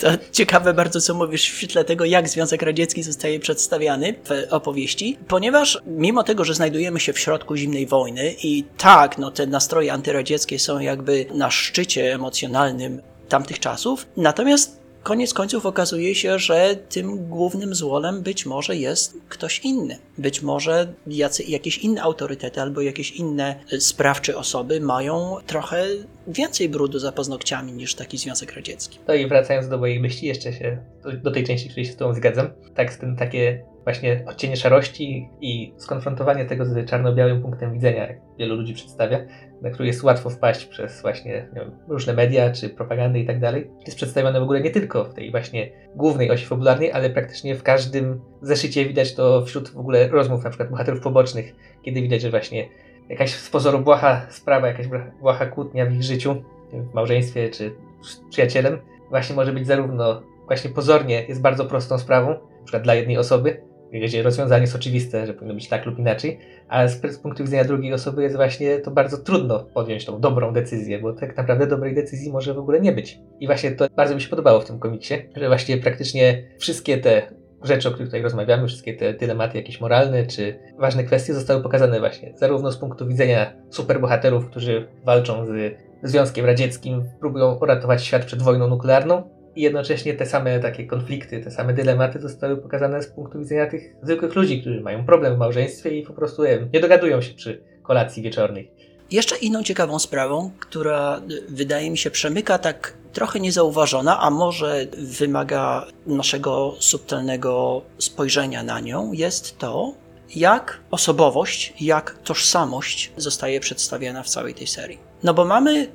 To 0.00 0.08
ciekawe 0.32 0.74
bardzo, 0.74 1.00
co 1.00 1.14
mówisz 1.14 1.50
w 1.50 1.56
świetle 1.56 1.84
tego, 1.84 2.04
jak 2.04 2.28
Związek 2.28 2.62
Radziecki 2.62 3.02
zostaje 3.02 3.40
przedstawiany 3.40 4.14
w 4.24 4.52
opowieści, 4.52 5.18
ponieważ 5.28 5.78
mimo 5.86 6.22
tego, 6.22 6.44
że 6.44 6.54
znajdujemy 6.54 7.00
się 7.00 7.12
w 7.12 7.18
środku 7.18 7.56
zimnej 7.56 7.86
wojny 7.86 8.34
i 8.42 8.64
tak, 8.76 9.18
no 9.18 9.30
te 9.30 9.46
nastroje 9.46 9.92
antyradzieckie 9.92 10.58
są 10.58 10.78
jakby 10.78 11.26
na 11.34 11.50
szczycie 11.50 12.14
emocjonalnym 12.14 13.02
tamtych 13.28 13.58
czasów, 13.58 14.06
natomiast 14.16 14.87
koniec 15.02 15.34
końców 15.34 15.66
okazuje 15.66 16.14
się, 16.14 16.38
że 16.38 16.76
tym 16.88 17.28
głównym 17.28 17.74
złolem 17.74 18.22
być 18.22 18.46
może 18.46 18.76
jest 18.76 19.18
ktoś 19.28 19.58
inny. 19.58 19.98
Być 20.18 20.42
może 20.42 20.92
jacy, 21.06 21.42
jakieś 21.42 21.78
inne 21.78 22.02
autorytety 22.02 22.60
albo 22.60 22.80
jakieś 22.80 23.10
inne 23.10 23.60
sprawcze 23.78 24.36
osoby 24.36 24.80
mają 24.80 25.36
trochę 25.46 25.86
więcej 26.26 26.68
brudu 26.68 26.98
za 26.98 27.12
paznokciami 27.12 27.72
niż 27.72 27.94
taki 27.94 28.18
Związek 28.18 28.52
Radziecki. 28.52 28.98
No 29.08 29.14
i 29.14 29.26
wracając 29.26 29.68
do 29.68 29.78
mojej 29.78 30.00
myśli, 30.00 30.28
jeszcze 30.28 30.52
się 30.52 30.78
do, 31.22 31.30
tej 31.30 31.44
części, 31.44 31.68
której 31.68 31.86
się 31.86 31.92
z 31.92 31.96
Tobą 31.96 32.14
zgadzam. 32.14 32.50
Tak, 32.74 32.94
tym 32.94 33.16
takie 33.16 33.64
właśnie 33.88 34.24
odcienie 34.26 34.56
szarości 34.56 35.28
i 35.40 35.74
skonfrontowanie 35.76 36.44
tego 36.44 36.64
z 36.64 36.88
czarno-białym 36.88 37.42
punktem 37.42 37.72
widzenia, 37.72 38.06
jak 38.06 38.16
wielu 38.38 38.54
ludzi 38.54 38.74
przedstawia, 38.74 39.18
na 39.62 39.70
który 39.70 39.86
jest 39.86 40.02
łatwo 40.02 40.30
wpaść 40.30 40.64
przez 40.64 41.02
właśnie 41.02 41.48
wiem, 41.52 41.70
różne 41.88 42.12
media 42.12 42.52
czy 42.52 42.68
propagandę 42.68 43.18
i 43.18 43.26
tak 43.26 43.40
dalej. 43.40 43.70
Jest 43.86 43.96
przedstawione 43.96 44.40
w 44.40 44.42
ogóle 44.42 44.60
nie 44.60 44.70
tylko 44.70 45.04
w 45.04 45.14
tej 45.14 45.30
właśnie 45.30 45.70
głównej 45.94 46.30
osi 46.30 46.46
fabularnej, 46.46 46.92
ale 46.92 47.10
praktycznie 47.10 47.54
w 47.54 47.62
każdym 47.62 48.20
zeszycie 48.42 48.84
widać 48.84 49.14
to 49.14 49.44
wśród 49.44 49.68
w 49.68 49.78
ogóle 49.78 50.08
rozmów 50.08 50.44
na 50.44 50.50
przykład 50.50 50.70
bohaterów 50.70 51.00
pobocznych, 51.00 51.54
kiedy 51.82 52.02
widać, 52.02 52.22
że 52.22 52.30
właśnie 52.30 52.68
jakaś 53.08 53.34
z 53.34 53.50
pozoru 53.50 53.78
błaha 53.78 54.26
sprawa, 54.30 54.66
jakaś 54.66 54.86
błaha 55.20 55.46
kłótnia 55.46 55.86
w 55.86 55.92
ich 55.92 56.02
życiu, 56.02 56.42
w 56.72 56.94
małżeństwie 56.94 57.48
czy 57.48 57.74
z 58.02 58.20
przyjacielem, 58.30 58.78
właśnie 59.10 59.36
może 59.36 59.52
być 59.52 59.66
zarówno 59.66 60.22
właśnie 60.46 60.70
pozornie 60.70 61.24
jest 61.28 61.40
bardzo 61.40 61.64
prostą 61.64 61.98
sprawą, 61.98 62.30
na 62.30 62.64
przykład 62.64 62.82
dla 62.82 62.94
jednej 62.94 63.18
osoby, 63.18 63.67
gdzie 63.92 64.22
rozwiązanie 64.22 64.60
jest 64.60 64.76
oczywiste, 64.76 65.26
że 65.26 65.34
powinno 65.34 65.54
być 65.54 65.68
tak 65.68 65.86
lub 65.86 65.98
inaczej, 65.98 66.38
ale 66.68 66.88
z, 66.88 67.18
punktu 67.18 67.44
widzenia 67.44 67.64
drugiej 67.64 67.92
osoby 67.92 68.22
jest 68.22 68.36
właśnie 68.36 68.78
to 68.78 68.90
bardzo 68.90 69.18
trudno 69.18 69.64
podjąć 69.74 70.04
tą 70.04 70.20
dobrą 70.20 70.52
decyzję, 70.52 70.98
bo 70.98 71.12
tak 71.12 71.36
naprawdę 71.36 71.66
dobrej 71.66 71.94
decyzji 71.94 72.32
może 72.32 72.54
w 72.54 72.58
ogóle 72.58 72.80
nie 72.80 72.92
być. 72.92 73.20
I 73.40 73.46
właśnie 73.46 73.70
to 73.70 73.86
bardzo 73.96 74.14
mi 74.14 74.20
się 74.20 74.28
podobało 74.28 74.60
w 74.60 74.64
tym 74.64 74.78
komiksie, 74.78 75.14
że 75.36 75.48
właśnie 75.48 75.76
praktycznie 75.76 76.44
wszystkie 76.58 76.98
te 76.98 77.38
rzeczy, 77.62 77.88
o 77.88 77.90
których 77.90 78.08
tutaj 78.08 78.22
rozmawiamy, 78.22 78.68
wszystkie 78.68 78.94
te 78.94 79.14
dylematy 79.14 79.58
jakieś 79.58 79.80
moralne 79.80 80.26
czy 80.26 80.58
ważne 80.78 81.04
kwestie 81.04 81.34
zostały 81.34 81.62
pokazane 81.62 82.00
właśnie 82.00 82.32
zarówno 82.36 82.72
z 82.72 82.76
punktu 82.76 83.06
widzenia 83.06 83.52
superbohaterów, 83.70 84.46
którzy 84.50 84.88
walczą 85.04 85.46
z 85.46 85.76
Związkiem 86.02 86.46
Radzieckim, 86.46 87.04
próbują 87.20 87.54
uratować 87.54 88.04
świat 88.04 88.24
przed 88.24 88.42
wojną 88.42 88.68
nuklearną, 88.68 89.37
i 89.58 89.62
jednocześnie 89.62 90.14
te 90.14 90.26
same 90.26 90.60
takie 90.60 90.86
konflikty, 90.86 91.40
te 91.40 91.50
same 91.50 91.74
dylematy 91.74 92.20
zostały 92.20 92.56
pokazane 92.56 93.02
z 93.02 93.06
punktu 93.06 93.38
widzenia 93.38 93.66
tych 93.66 93.96
zwykłych 94.02 94.34
ludzi, 94.34 94.60
którzy 94.60 94.80
mają 94.80 95.06
problem 95.06 95.34
w 95.34 95.38
małżeństwie 95.38 95.98
i 95.98 96.02
po 96.02 96.12
prostu 96.12 96.42
nie 96.72 96.80
dogadują 96.80 97.20
się 97.20 97.34
przy 97.34 97.62
kolacji 97.82 98.22
wieczornej. 98.22 98.70
Jeszcze 99.10 99.36
inną 99.36 99.62
ciekawą 99.62 99.98
sprawą, 99.98 100.50
która 100.60 101.22
wydaje 101.48 101.90
mi 101.90 101.98
się 101.98 102.10
przemyka 102.10 102.58
tak 102.58 102.94
trochę 103.12 103.40
niezauważona, 103.40 104.20
a 104.20 104.30
może 104.30 104.86
wymaga 104.98 105.86
naszego 106.06 106.74
subtelnego 106.78 107.82
spojrzenia 107.98 108.62
na 108.62 108.80
nią, 108.80 109.12
jest 109.12 109.58
to, 109.58 109.94
jak 110.36 110.80
osobowość, 110.90 111.74
jak 111.80 112.18
tożsamość 112.24 113.12
zostaje 113.16 113.60
przedstawiana 113.60 114.22
w 114.22 114.28
całej 114.28 114.54
tej 114.54 114.66
serii. 114.66 114.98
No 115.22 115.34
bo 115.34 115.44
mamy 115.44 115.88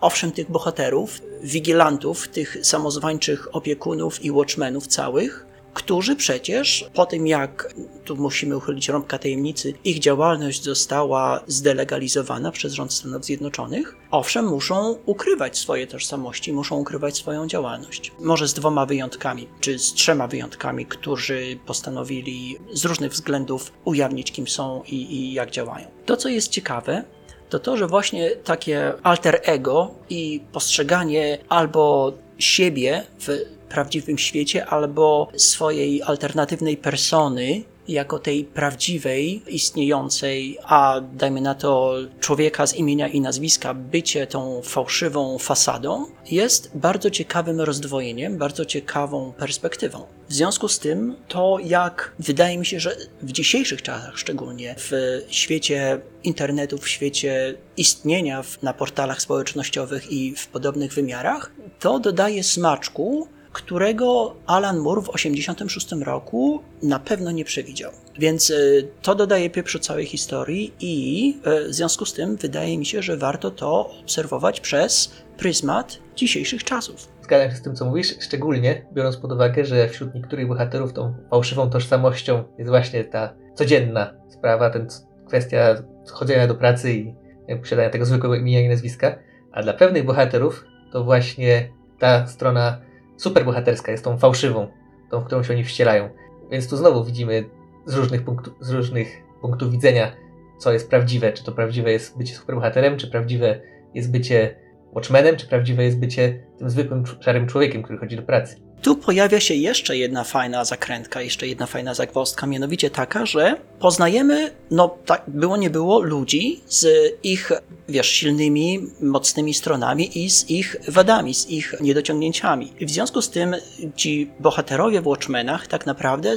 owszem 0.00 0.32
tych 0.32 0.50
bohaterów, 0.50 1.20
wigilantów, 1.46 2.28
tych 2.28 2.56
samozwańczych 2.62 3.48
opiekunów 3.56 4.24
i 4.24 4.30
watchmenów 4.30 4.86
całych, 4.86 5.46
którzy 5.76 6.16
przecież 6.16 6.90
po 6.94 7.06
tym 7.06 7.26
jak, 7.26 7.74
tu 8.04 8.16
musimy 8.16 8.56
uchylić 8.56 8.88
rąbka 8.88 9.18
tajemnicy, 9.18 9.74
ich 9.84 9.98
działalność 9.98 10.64
została 10.64 11.40
zdelegalizowana 11.46 12.52
przez 12.52 12.72
rząd 12.72 12.92
Stanów 12.92 13.24
Zjednoczonych, 13.24 13.96
owszem, 14.10 14.46
muszą 14.46 14.96
ukrywać 15.06 15.58
swoje 15.58 15.86
tożsamości, 15.86 16.52
muszą 16.52 16.76
ukrywać 16.76 17.16
swoją 17.16 17.46
działalność. 17.46 18.12
Może 18.20 18.48
z 18.48 18.54
dwoma 18.54 18.86
wyjątkami, 18.86 19.48
czy 19.60 19.78
z 19.78 19.92
trzema 19.92 20.26
wyjątkami, 20.26 20.86
którzy 20.86 21.58
postanowili 21.66 22.58
z 22.72 22.84
różnych 22.84 23.12
względów 23.12 23.72
ujawnić, 23.84 24.32
kim 24.32 24.48
są 24.48 24.82
i, 24.86 24.94
i 24.94 25.32
jak 25.32 25.50
działają. 25.50 25.86
To, 26.06 26.16
co 26.16 26.28
jest 26.28 26.48
ciekawe, 26.48 27.04
to 27.48 27.58
to, 27.58 27.76
że 27.76 27.86
właśnie 27.86 28.30
takie 28.30 28.92
alter 29.02 29.40
ego 29.44 29.94
i 30.10 30.40
postrzeganie 30.52 31.38
albo 31.48 32.12
siebie 32.38 33.02
w 33.20 33.56
prawdziwym 33.68 34.18
świecie, 34.18 34.66
albo 34.66 35.28
swojej 35.36 36.02
alternatywnej 36.02 36.76
persony 36.76 37.62
jako 37.88 38.18
tej 38.18 38.44
prawdziwej, 38.44 39.42
istniejącej, 39.48 40.58
a 40.62 41.00
dajmy 41.12 41.40
na 41.40 41.54
to 41.54 41.94
człowieka 42.20 42.66
z 42.66 42.74
imienia 42.74 43.08
i 43.08 43.20
nazwiska, 43.20 43.74
bycie 43.74 44.26
tą 44.26 44.62
fałszywą 44.64 45.38
fasadą, 45.38 46.06
jest 46.30 46.70
bardzo 46.74 47.10
ciekawym 47.10 47.60
rozdwojeniem, 47.60 48.38
bardzo 48.38 48.64
ciekawą 48.64 49.32
perspektywą. 49.32 50.06
W 50.28 50.32
związku 50.32 50.68
z 50.68 50.78
tym, 50.78 51.16
to 51.28 51.58
jak 51.64 52.12
wydaje 52.18 52.58
mi 52.58 52.66
się, 52.66 52.80
że 52.80 52.96
w 53.22 53.32
dzisiejszych 53.32 53.82
czasach, 53.82 54.18
szczególnie 54.18 54.74
w 54.78 54.92
świecie 55.28 56.00
internetu, 56.24 56.78
w 56.78 56.88
świecie 56.88 57.54
istnienia 57.76 58.42
na 58.62 58.72
portalach 58.72 59.22
społecznościowych 59.22 60.12
i 60.12 60.34
w 60.34 60.46
podobnych 60.46 60.92
wymiarach, 60.92 61.52
to 61.80 61.98
dodaje 61.98 62.42
smaczku 62.42 63.28
którego 63.56 64.34
Alan 64.46 64.78
Moore 64.78 65.00
w 65.00 65.04
1986 65.04 66.04
roku 66.04 66.62
na 66.82 66.98
pewno 66.98 67.30
nie 67.30 67.44
przewidział. 67.44 67.92
Więc 68.18 68.50
y, 68.50 68.88
to 69.02 69.14
dodaje 69.14 69.50
pieprzu 69.50 69.78
całej 69.78 70.06
historii 70.06 70.74
i 70.80 71.36
y, 71.46 71.68
w 71.68 71.74
związku 71.74 72.04
z 72.04 72.12
tym 72.12 72.36
wydaje 72.36 72.78
mi 72.78 72.86
się, 72.86 73.02
że 73.02 73.16
warto 73.16 73.50
to 73.50 73.90
obserwować 74.00 74.60
przez 74.60 75.12
pryzmat 75.36 75.98
dzisiejszych 76.16 76.64
czasów. 76.64 77.08
Zgadzam 77.22 77.50
się 77.50 77.56
z 77.56 77.62
tym, 77.62 77.76
co 77.76 77.84
mówisz, 77.84 78.14
szczególnie 78.20 78.86
biorąc 78.92 79.16
pod 79.16 79.32
uwagę, 79.32 79.64
że 79.64 79.88
wśród 79.88 80.14
niektórych 80.14 80.48
bohaterów 80.48 80.92
tą 80.92 81.14
fałszywą 81.30 81.70
tożsamością 81.70 82.44
jest 82.58 82.70
właśnie 82.70 83.04
ta 83.04 83.34
codzienna 83.54 84.14
sprawa, 84.28 84.70
ten 84.70 84.88
kwestia 85.26 85.82
chodzenia 86.12 86.46
do 86.46 86.54
pracy 86.54 86.92
i 86.92 87.14
posiadania 87.60 87.90
tego 87.90 88.04
zwykłego 88.04 88.34
imienia 88.34 88.60
i 88.60 88.68
nazwiska, 88.68 89.18
a 89.52 89.62
dla 89.62 89.72
pewnych 89.72 90.04
bohaterów 90.04 90.64
to 90.92 91.04
właśnie 91.04 91.68
ta 91.98 92.26
strona 92.26 92.85
superbohaterska 93.16 93.92
jest 93.92 94.04
tą 94.04 94.18
fałszywą, 94.18 94.68
tą, 95.10 95.20
w 95.20 95.24
którą 95.24 95.42
się 95.42 95.54
oni 95.54 95.64
wcielają. 95.64 96.08
Więc 96.50 96.68
tu 96.68 96.76
znowu 96.76 97.04
widzimy 97.04 97.44
z 97.86 97.94
różnych, 97.94 98.24
punktu, 98.24 98.50
z 98.60 98.70
różnych 98.70 99.22
punktów 99.40 99.70
widzenia, 99.70 100.12
co 100.58 100.72
jest 100.72 100.90
prawdziwe. 100.90 101.32
Czy 101.32 101.44
to 101.44 101.52
prawdziwe 101.52 101.92
jest 101.92 102.18
bycie 102.18 102.34
superbohaterem, 102.34 102.96
czy 102.96 103.10
prawdziwe 103.10 103.60
jest 103.94 104.10
bycie 104.10 104.56
Watchmenem, 104.92 105.36
czy 105.36 105.48
prawdziwe 105.48 105.84
jest 105.84 105.98
bycie 105.98 106.42
tym 106.58 106.70
zwykłym 106.70 107.04
szarym 107.20 107.46
człowiekiem, 107.46 107.82
który 107.82 107.98
chodzi 107.98 108.16
do 108.16 108.22
pracy. 108.22 108.65
Tu 108.82 108.96
pojawia 108.96 109.40
się 109.40 109.54
jeszcze 109.54 109.96
jedna 109.96 110.24
fajna 110.24 110.64
zakrętka, 110.64 111.22
jeszcze 111.22 111.46
jedna 111.46 111.66
fajna 111.66 111.94
zagwozdka, 111.94 112.46
mianowicie 112.46 112.90
taka, 112.90 113.26
że 113.26 113.56
poznajemy, 113.78 114.50
no 114.70 114.96
tak 115.06 115.22
było 115.28 115.56
nie 115.56 115.70
było, 115.70 116.00
ludzi 116.00 116.60
z 116.68 116.86
ich, 117.22 117.52
wiesz, 117.88 118.08
silnymi, 118.08 118.80
mocnymi 119.00 119.54
stronami 119.54 120.24
i 120.24 120.30
z 120.30 120.50
ich 120.50 120.76
wadami, 120.88 121.34
z 121.34 121.50
ich 121.50 121.74
niedociągnięciami. 121.80 122.72
W 122.80 122.90
związku 122.90 123.22
z 123.22 123.30
tym 123.30 123.56
ci 123.96 124.30
bohaterowie 124.40 125.00
w 125.00 125.06
Watchmenach 125.06 125.66
tak 125.66 125.86
naprawdę 125.86 126.36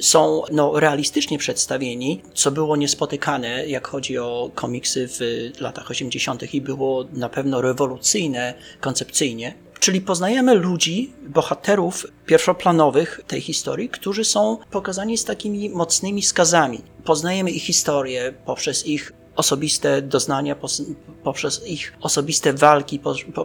są 0.00 0.42
no, 0.52 0.80
realistycznie 0.80 1.38
przedstawieni, 1.38 2.22
co 2.34 2.50
było 2.50 2.76
niespotykane, 2.76 3.66
jak 3.66 3.88
chodzi 3.88 4.18
o 4.18 4.50
komiksy 4.54 5.08
w 5.08 5.20
latach 5.60 5.90
80. 5.90 6.54
i 6.54 6.60
było 6.60 7.04
na 7.12 7.28
pewno 7.28 7.60
rewolucyjne 7.60 8.54
koncepcyjnie. 8.80 9.63
Czyli 9.80 10.00
poznajemy 10.00 10.54
ludzi, 10.54 11.12
bohaterów 11.28 12.06
pierwszoplanowych 12.26 13.20
tej 13.26 13.40
historii, 13.40 13.88
którzy 13.88 14.24
są 14.24 14.58
pokazani 14.70 15.18
z 15.18 15.24
takimi 15.24 15.70
mocnymi 15.70 16.22
skazami. 16.22 16.80
Poznajemy 17.04 17.50
ich 17.50 17.62
historię 17.62 18.34
poprzez 18.46 18.86
ich 18.86 19.12
osobiste 19.36 20.02
doznania, 20.02 20.56
poprzez 21.22 21.66
ich 21.66 21.92
osobiste 22.00 22.52
walki, 22.52 23.00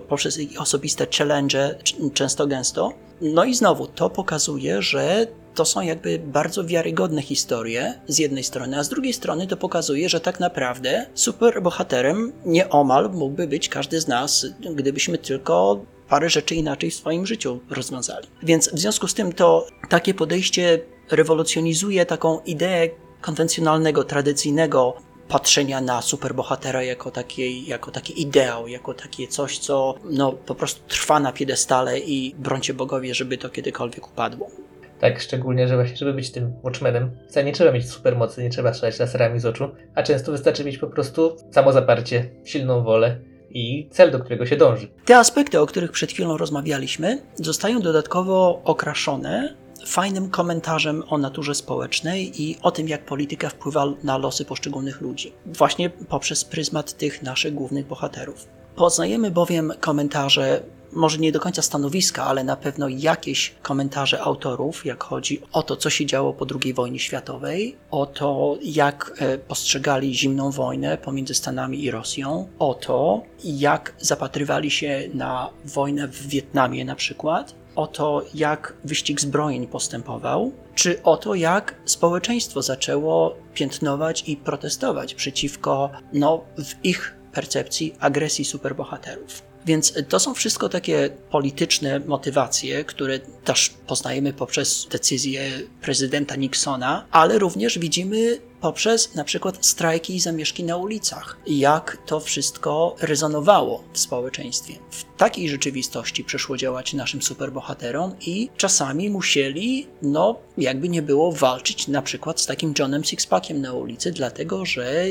poprzez 0.10 0.38
ich 0.38 0.62
osobiste 0.62 1.08
challenge, 1.18 1.76
często 2.14 2.48
gęsto. 2.48 2.94
No 3.22 3.44
i 3.44 3.56
znowu 3.56 3.88
to 3.88 4.10
pokazuje, 4.10 4.82
że 4.82 5.28
to 5.56 5.66
są 5.66 5.82
jakby 5.82 6.20
bardzo 6.20 6.66
wiarygodne 6.66 7.22
historie 7.22 8.00
z 8.08 8.18
jednej 8.20 8.44
strony, 8.44 8.80
a 8.80 8.84
z 8.84 8.90
drugiej 8.90 9.14
strony 9.14 9.48
to 9.48 9.58
pokazuje, 9.58 10.10
że 10.10 10.20
tak 10.20 10.40
naprawdę 10.40 11.06
superbohaterem 11.14 12.32
nieomal 12.46 13.10
mógłby 13.14 13.48
być 13.48 13.70
każdy 13.70 14.02
z 14.02 14.08
nas, 14.08 14.46
gdybyśmy 14.76 15.18
tylko 15.18 15.86
parę 16.10 16.30
rzeczy 16.30 16.56
inaczej 16.56 16.92
w 16.92 16.96
swoim 16.96 17.26
życiu 17.26 17.60
rozwiązali. 17.70 18.28
Więc 18.44 18.74
w 18.74 18.80
związku 18.80 19.08
z 19.08 19.14
tym 19.14 19.34
to 19.34 19.68
takie 19.90 20.14
podejście 20.14 20.80
rewolucjonizuje 21.12 22.06
taką 22.06 22.40
ideę 22.40 22.90
konwencjonalnego, 23.22 24.04
tradycyjnego 24.04 24.96
patrzenia 25.28 25.82
na 25.82 26.02
superbohatera 26.02 26.84
jako, 26.84 27.12
taki, 27.12 27.68
jako 27.68 27.92
taki 27.92 28.22
ideał, 28.22 28.68
jako 28.68 28.94
takie 28.94 29.28
coś, 29.28 29.58
co 29.58 29.96
no, 30.04 30.32
po 30.32 30.56
prostu 30.56 30.82
trwa 30.88 31.20
na 31.20 31.32
piedestale 31.32 32.00
i 32.00 32.36
brońcie 32.38 32.74
bogowie, 32.74 33.16
żeby 33.16 33.38
to 33.38 33.50
kiedykolwiek 33.50 34.08
upadło. 34.08 34.52
Tak, 35.00 35.22
szczególnie, 35.22 35.68
że 35.68 35.76
właśnie, 35.76 35.98
żeby 35.98 36.14
być 36.14 36.32
tym 36.32 36.54
Watchmenem, 36.64 37.12
wcale 37.30 37.46
nie 37.46 37.54
trzeba 37.54 37.72
mieć 37.72 37.90
supermocy, 37.90 38.44
nie 38.44 38.50
trzeba 38.50 38.74
strzelać 38.74 39.00
laserami 39.00 39.40
z 39.40 39.46
oczu, 39.46 39.70
a 39.96 40.04
często 40.04 40.32
wystarczy 40.32 40.66
mieć 40.66 40.78
po 40.78 40.88
prostu 40.88 41.36
samozaparcie, 41.52 42.30
silną 42.46 42.84
wolę 42.84 43.20
i 43.52 43.88
cel, 43.92 44.12
do 44.12 44.20
którego 44.20 44.46
się 44.46 44.58
dąży. 44.58 44.88
Te 45.06 45.18
aspekty, 45.18 45.60
o 45.60 45.66
których 45.66 45.92
przed 45.92 46.12
chwilą 46.12 46.38
rozmawialiśmy, 46.38 47.22
zostają 47.36 47.80
dodatkowo 47.80 48.62
okraszone 48.64 49.56
fajnym 49.86 50.30
komentarzem 50.30 51.04
o 51.10 51.18
naturze 51.18 51.56
społecznej 51.56 52.42
i 52.42 52.58
o 52.62 52.72
tym, 52.72 52.88
jak 52.88 53.06
polityka 53.06 53.50
wpływa 53.50 53.86
na 54.04 54.18
losy 54.18 54.46
poszczególnych 54.46 55.02
ludzi, 55.02 55.34
właśnie 55.46 55.90
poprzez 55.90 56.46
pryzmat 56.46 56.94
tych 56.94 57.24
naszych 57.24 57.54
głównych 57.54 57.88
bohaterów. 57.88 58.48
Poznajemy 58.76 59.32
bowiem 59.32 59.74
komentarze 59.80 60.62
może 60.92 61.18
nie 61.18 61.32
do 61.32 61.40
końca 61.40 61.62
stanowiska, 61.62 62.24
ale 62.26 62.44
na 62.44 62.56
pewno 62.56 62.88
jakieś 62.88 63.56
komentarze 63.62 64.22
autorów, 64.22 64.86
jak 64.86 65.04
chodzi 65.04 65.42
o 65.52 65.64
to, 65.64 65.76
co 65.76 65.90
się 65.90 66.06
działo 66.06 66.34
po 66.34 66.46
II 66.64 66.74
wojnie 66.74 67.00
światowej, 67.00 67.76
o 67.92 68.06
to, 68.06 68.58
jak 68.62 69.14
e, 69.18 69.38
postrzegali 69.38 70.16
zimną 70.16 70.52
wojnę 70.52 70.98
pomiędzy 70.98 71.34
Stanami 71.34 71.84
i 71.84 71.92
Rosją, 71.92 72.48
o 72.60 72.74
to, 72.74 73.24
jak 73.44 73.96
zapatrywali 73.98 74.72
się 74.72 75.10
na 75.14 75.50
wojnę 75.66 76.08
w 76.08 76.28
Wietnamie 76.28 76.86
na 76.86 76.96
przykład, 76.96 77.56
o 77.76 77.88
to, 77.88 78.22
jak 78.34 78.74
wyścig 78.84 79.22
zbrojeń 79.22 79.68
postępował, 79.68 80.52
czy 80.76 81.04
o 81.04 81.18
to, 81.18 81.36
jak 81.36 81.76
społeczeństwo 81.86 82.62
zaczęło 82.62 83.36
piętnować 83.54 84.24
i 84.30 84.38
protestować 84.38 85.16
przeciwko, 85.16 85.90
no, 86.14 86.42
w 86.58 86.86
ich 86.86 87.16
percepcji 87.34 87.96
agresji 88.00 88.46
superbohaterów. 88.46 89.49
Więc 89.66 89.94
to 90.10 90.20
są 90.20 90.34
wszystko 90.34 90.70
takie 90.70 91.10
polityczne 91.32 92.00
motywacje, 92.00 92.84
które 92.84 93.20
też 93.20 93.70
poznajemy 93.88 94.34
poprzez 94.34 94.88
decyzję 94.92 95.52
prezydenta 95.82 96.36
Nixona, 96.36 97.06
ale 97.12 97.40
również 97.40 97.80
widzimy 97.80 98.40
poprzez 98.62 99.16
na 99.16 99.24
przykład 99.24 99.66
strajki 99.66 100.16
i 100.16 100.20
zamieszki 100.20 100.64
na 100.64 100.78
ulicach. 100.78 101.38
Jak 101.48 101.98
to 102.06 102.20
wszystko 102.20 102.96
rezonowało 103.02 103.84
w 103.94 104.00
społeczeństwie. 104.00 104.74
W 104.92 105.18
takiej 105.18 105.50
rzeczywistości 105.50 106.24
przyszło 106.24 106.58
działać 106.58 106.94
naszym 106.94 107.22
superbohaterom 107.22 108.16
i 108.22 108.50
czasami 108.58 109.10
musieli, 109.10 109.88
no 110.02 110.40
jakby 110.58 110.90
nie 110.90 111.02
było, 111.02 111.32
walczyć 111.32 111.88
na 111.88 112.02
przykład 112.02 112.42
z 112.42 112.46
takim 112.46 112.74
Johnem 112.80 113.04
Sixpackiem 113.04 113.62
na 113.62 113.74
ulicy, 113.74 114.12
dlatego 114.12 114.66
że 114.66 115.04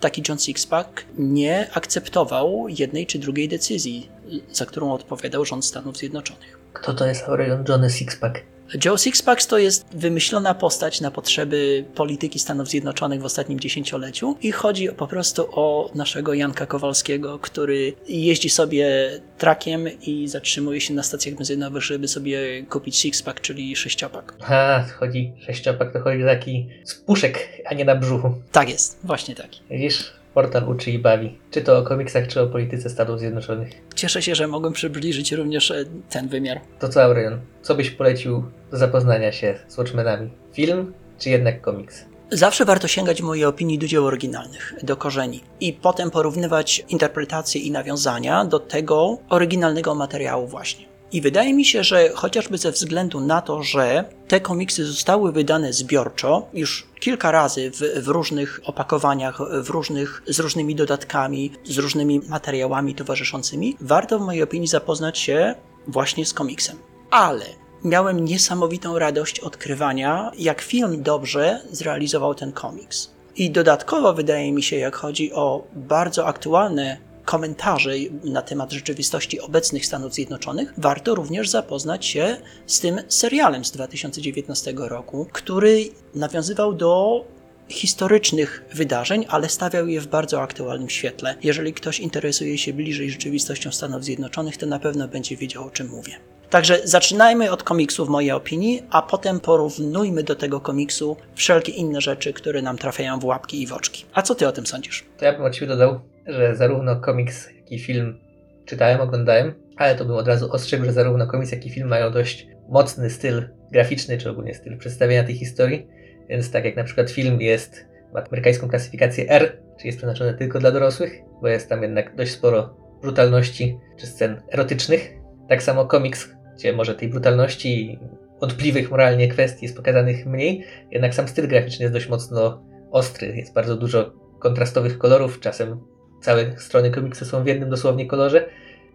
taki 0.00 0.22
John 0.28 0.38
Sixpack 0.38 1.04
nie 1.18 1.70
akceptował 1.74 2.66
jednej 2.68 3.06
czy 3.06 3.18
drugiej 3.18 3.48
decyzji, 3.48 4.08
za 4.52 4.66
którą 4.66 4.92
odpowiadał 4.92 5.44
rząd 5.44 5.64
Stanów 5.64 5.96
Zjednoczonych. 5.96 6.58
Kto 6.72 6.94
to 6.94 7.06
jest 7.06 7.24
Aurelion 7.24 7.64
Johnny 7.68 7.90
Sixpack? 7.90 8.53
Joe 8.84 8.98
Sixpack 8.98 9.44
to 9.44 9.58
jest 9.58 9.86
wymyślona 9.92 10.54
postać 10.54 11.00
na 11.00 11.10
potrzeby 11.10 11.84
polityki 11.94 12.38
Stanów 12.38 12.68
Zjednoczonych 12.68 13.20
w 13.20 13.24
ostatnim 13.24 13.60
dziesięcioleciu 13.60 14.36
i 14.42 14.52
chodzi 14.52 14.88
po 14.88 15.06
prostu 15.06 15.48
o 15.52 15.90
naszego 15.94 16.34
Janka 16.34 16.66
Kowalskiego, 16.66 17.38
który 17.38 17.92
jeździ 18.08 18.50
sobie 18.50 19.10
trakiem 19.38 19.88
i 20.02 20.28
zatrzymuje 20.28 20.80
się 20.80 20.94
na 20.94 21.02
stacjach 21.02 21.34
benzynowych, 21.34 21.82
żeby 21.82 22.08
sobie 22.08 22.62
kupić 22.62 22.96
sixpack, 22.96 23.40
czyli 23.40 23.76
sześciopak. 23.76 24.34
Ha, 24.40 24.84
chodzi 24.98 25.32
sześciopak, 25.46 25.92
to 25.92 26.00
chodzi 26.00 26.22
taki 26.24 26.68
z 26.84 26.94
puszek, 26.94 27.62
a 27.66 27.74
nie 27.74 27.84
na 27.84 27.94
brzuchu. 27.94 28.34
Tak 28.52 28.68
jest, 28.68 28.98
właśnie 29.04 29.34
taki. 29.34 29.60
Widzisz? 29.70 30.12
Portal 30.34 30.68
uczy 30.68 30.90
i 30.90 30.98
bawi. 30.98 31.38
Czy 31.50 31.62
to 31.62 31.78
o 31.78 31.82
komiksach, 31.82 32.26
czy 32.26 32.40
o 32.40 32.46
polityce 32.46 32.90
Stanów 32.90 33.20
Zjednoczonych. 33.20 33.70
Cieszę 33.94 34.22
się, 34.22 34.34
że 34.34 34.46
mogłem 34.46 34.72
przybliżyć 34.72 35.32
również 35.32 35.70
e, 35.70 35.84
ten 36.10 36.28
wymiar. 36.28 36.60
To 36.78 36.88
co, 36.88 37.02
Aurelion? 37.02 37.40
Co 37.62 37.74
byś 37.74 37.90
polecił 37.90 38.44
do 38.70 38.76
zapoznania 38.76 39.32
się 39.32 39.54
z 39.68 39.78
Watchmenami? 39.78 40.30
Film, 40.52 40.92
czy 41.18 41.30
jednak 41.30 41.60
komiks? 41.60 42.04
Zawsze 42.30 42.64
warto 42.64 42.88
sięgać 42.88 43.22
w 43.22 43.24
mojej 43.24 43.44
opinii 43.44 43.78
do 43.78 43.86
dzieł 43.86 44.06
oryginalnych, 44.06 44.74
do 44.82 44.96
korzeni 44.96 45.40
i 45.60 45.72
potem 45.72 46.10
porównywać 46.10 46.84
interpretacje 46.88 47.60
i 47.60 47.70
nawiązania 47.70 48.44
do 48.44 48.58
tego 48.58 49.18
oryginalnego 49.28 49.94
materiału 49.94 50.46
właśnie. 50.46 50.93
I 51.14 51.20
wydaje 51.20 51.54
mi 51.54 51.64
się, 51.64 51.84
że 51.84 52.10
chociażby 52.14 52.58
ze 52.58 52.72
względu 52.72 53.20
na 53.20 53.40
to, 53.40 53.62
że 53.62 54.04
te 54.28 54.40
komiksy 54.40 54.86
zostały 54.86 55.32
wydane 55.32 55.72
zbiorczo 55.72 56.46
już 56.54 56.86
kilka 57.00 57.30
razy 57.30 57.70
w, 57.70 58.04
w, 58.04 58.08
różnych 58.08 58.60
opakowaniach, 58.64 59.38
w 59.62 59.70
różnych, 59.70 60.22
z 60.26 60.40
różnymi 60.40 60.74
dodatkami, 60.74 61.52
z 61.64 61.78
różnymi 61.78 62.20
materiałami 62.28 62.94
towarzyszącymi, 62.94 63.76
warto 63.80 64.18
w 64.18 64.22
mojej 64.22 64.42
opinii 64.42 64.68
zapoznać 64.68 65.18
się 65.18 65.54
właśnie 65.88 66.26
z 66.26 66.32
komiksem. 66.32 66.76
Ale 67.10 67.46
miałem 67.84 68.24
niesamowitą 68.24 68.98
radość 68.98 69.40
odkrywania, 69.40 70.32
jak 70.38 70.60
film 70.60 71.02
dobrze 71.02 71.60
zrealizował 71.70 72.34
ten 72.34 72.52
komiks. 72.52 73.10
I 73.36 73.50
dodatkowo 73.50 74.12
wydaje 74.12 74.52
mi 74.52 74.62
się, 74.62 74.76
jak 74.76 74.96
chodzi 74.96 75.32
o 75.32 75.64
bardzo 75.74 76.26
aktualne 76.26 76.96
komentarzy 77.24 78.10
na 78.24 78.42
temat 78.42 78.72
rzeczywistości 78.72 79.40
obecnych 79.40 79.86
Stanów 79.86 80.14
Zjednoczonych, 80.14 80.74
warto 80.76 81.14
również 81.14 81.48
zapoznać 81.48 82.06
się 82.06 82.36
z 82.66 82.80
tym 82.80 83.00
serialem 83.08 83.64
z 83.64 83.70
2019 83.70 84.74
roku, 84.76 85.26
który 85.32 85.84
nawiązywał 86.14 86.72
do 86.72 87.24
historycznych 87.68 88.64
wydarzeń, 88.74 89.24
ale 89.28 89.48
stawiał 89.48 89.88
je 89.88 90.00
w 90.00 90.06
bardzo 90.06 90.42
aktualnym 90.42 90.88
świetle. 90.88 91.34
Jeżeli 91.42 91.72
ktoś 91.72 92.00
interesuje 92.00 92.58
się 92.58 92.72
bliżej 92.72 93.10
rzeczywistością 93.10 93.72
Stanów 93.72 94.04
Zjednoczonych, 94.04 94.56
to 94.56 94.66
na 94.66 94.78
pewno 94.78 95.08
będzie 95.08 95.36
wiedział, 95.36 95.66
o 95.66 95.70
czym 95.70 95.88
mówię. 95.88 96.12
Także 96.50 96.80
zaczynajmy 96.84 97.50
od 97.50 97.62
komiksu 97.62 98.06
w 98.06 98.08
mojej 98.08 98.32
opinii, 98.32 98.82
a 98.90 99.02
potem 99.02 99.40
porównujmy 99.40 100.22
do 100.22 100.34
tego 100.34 100.60
komiksu 100.60 101.16
wszelkie 101.34 101.72
inne 101.72 102.00
rzeczy, 102.00 102.32
które 102.32 102.62
nam 102.62 102.78
trafiają 102.78 103.18
w 103.18 103.24
łapki 103.24 103.62
i 103.62 103.66
w 103.66 103.72
oczki. 103.72 104.04
A 104.12 104.22
co 104.22 104.34
ty 104.34 104.48
o 104.48 104.52
tym 104.52 104.66
sądzisz? 104.66 105.04
To 105.18 105.24
ja 105.24 105.32
bym 105.32 105.44
od 105.44 105.56
siebie 105.56 105.66
dodał, 105.66 106.00
że 106.26 106.56
zarówno 106.56 106.96
komiks, 106.96 107.50
jak 107.56 107.72
i 107.72 107.78
film 107.78 108.18
czytałem, 108.64 109.00
oglądałem, 109.00 109.54
ale 109.76 109.94
to 109.94 110.04
bym 110.04 110.16
od 110.16 110.28
razu 110.28 110.52
ostrzegł, 110.52 110.84
że 110.84 110.92
zarówno 110.92 111.26
komiks, 111.26 111.52
jak 111.52 111.66
i 111.66 111.70
film 111.70 111.88
mają 111.88 112.10
dość 112.10 112.48
mocny 112.68 113.10
styl 113.10 113.48
graficzny, 113.72 114.18
czy 114.18 114.30
ogólnie 114.30 114.54
styl 114.54 114.78
przedstawiania 114.78 115.24
tej 115.24 115.34
historii. 115.34 115.88
Więc 116.28 116.50
tak 116.50 116.64
jak 116.64 116.76
na 116.76 116.84
przykład 116.84 117.10
film 117.10 117.40
jest, 117.40 117.86
ma 118.14 118.22
amerykańską 118.22 118.68
klasyfikację 118.68 119.30
R, 119.30 119.58
czyli 119.76 119.86
jest 119.86 119.98
przeznaczony 119.98 120.34
tylko 120.34 120.58
dla 120.58 120.70
dorosłych, 120.70 121.20
bo 121.42 121.48
jest 121.48 121.68
tam 121.68 121.82
jednak 121.82 122.16
dość 122.16 122.30
sporo 122.32 122.76
brutalności 123.02 123.78
czy 123.96 124.06
scen 124.06 124.42
erotycznych. 124.52 125.14
Tak 125.48 125.62
samo 125.62 125.84
komiks, 125.84 126.28
gdzie 126.54 126.72
może 126.72 126.94
tej 126.94 127.08
brutalności 127.08 127.92
i 127.92 127.98
wątpliwych 128.40 128.90
moralnie 128.90 129.28
kwestii 129.28 129.64
jest 129.64 129.76
pokazanych 129.76 130.26
mniej, 130.26 130.64
jednak 130.90 131.14
sam 131.14 131.28
styl 131.28 131.48
graficzny 131.48 131.82
jest 131.82 131.92
dość 131.92 132.08
mocno 132.08 132.64
ostry. 132.90 133.36
Jest 133.36 133.54
bardzo 133.54 133.76
dużo 133.76 134.12
kontrastowych 134.38 134.98
kolorów, 134.98 135.40
czasem 135.40 135.80
całe 136.24 136.58
strony 136.58 136.90
komiksu 136.90 137.24
są 137.24 137.44
w 137.44 137.46
jednym 137.46 137.70
dosłownie 137.70 138.06
kolorze. 138.06 138.48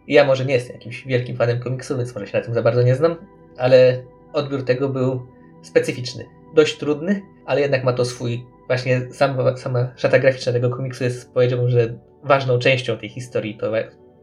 Ja 0.07 0.25
może 0.25 0.45
nie 0.45 0.53
jestem 0.53 0.75
jakimś 0.75 1.05
wielkim 1.05 1.37
fanem 1.37 1.59
komiksu, 1.59 1.97
więc 1.97 2.15
może 2.15 2.27
się 2.27 2.37
na 2.37 2.43
tym 2.43 2.53
za 2.53 2.61
bardzo 2.61 2.81
nie 2.81 2.95
znam, 2.95 3.15
ale 3.57 4.03
odbiór 4.33 4.65
tego 4.65 4.89
był 4.89 5.27
specyficzny. 5.61 6.25
Dość 6.55 6.77
trudny, 6.77 7.21
ale 7.45 7.61
jednak 7.61 7.83
ma 7.83 7.93
to 7.93 8.05
swój. 8.05 8.45
Właśnie 8.67 9.01
sama, 9.11 9.57
sama 9.57 9.93
szata 9.95 10.19
graficzna 10.19 10.51
tego 10.51 10.69
komiksu 10.69 11.03
jest, 11.03 11.33
powiedziałbym, 11.33 11.69
że 11.69 11.99
ważną 12.23 12.59
częścią 12.59 12.97
tej 12.97 13.09
historii. 13.09 13.57
To 13.57 13.71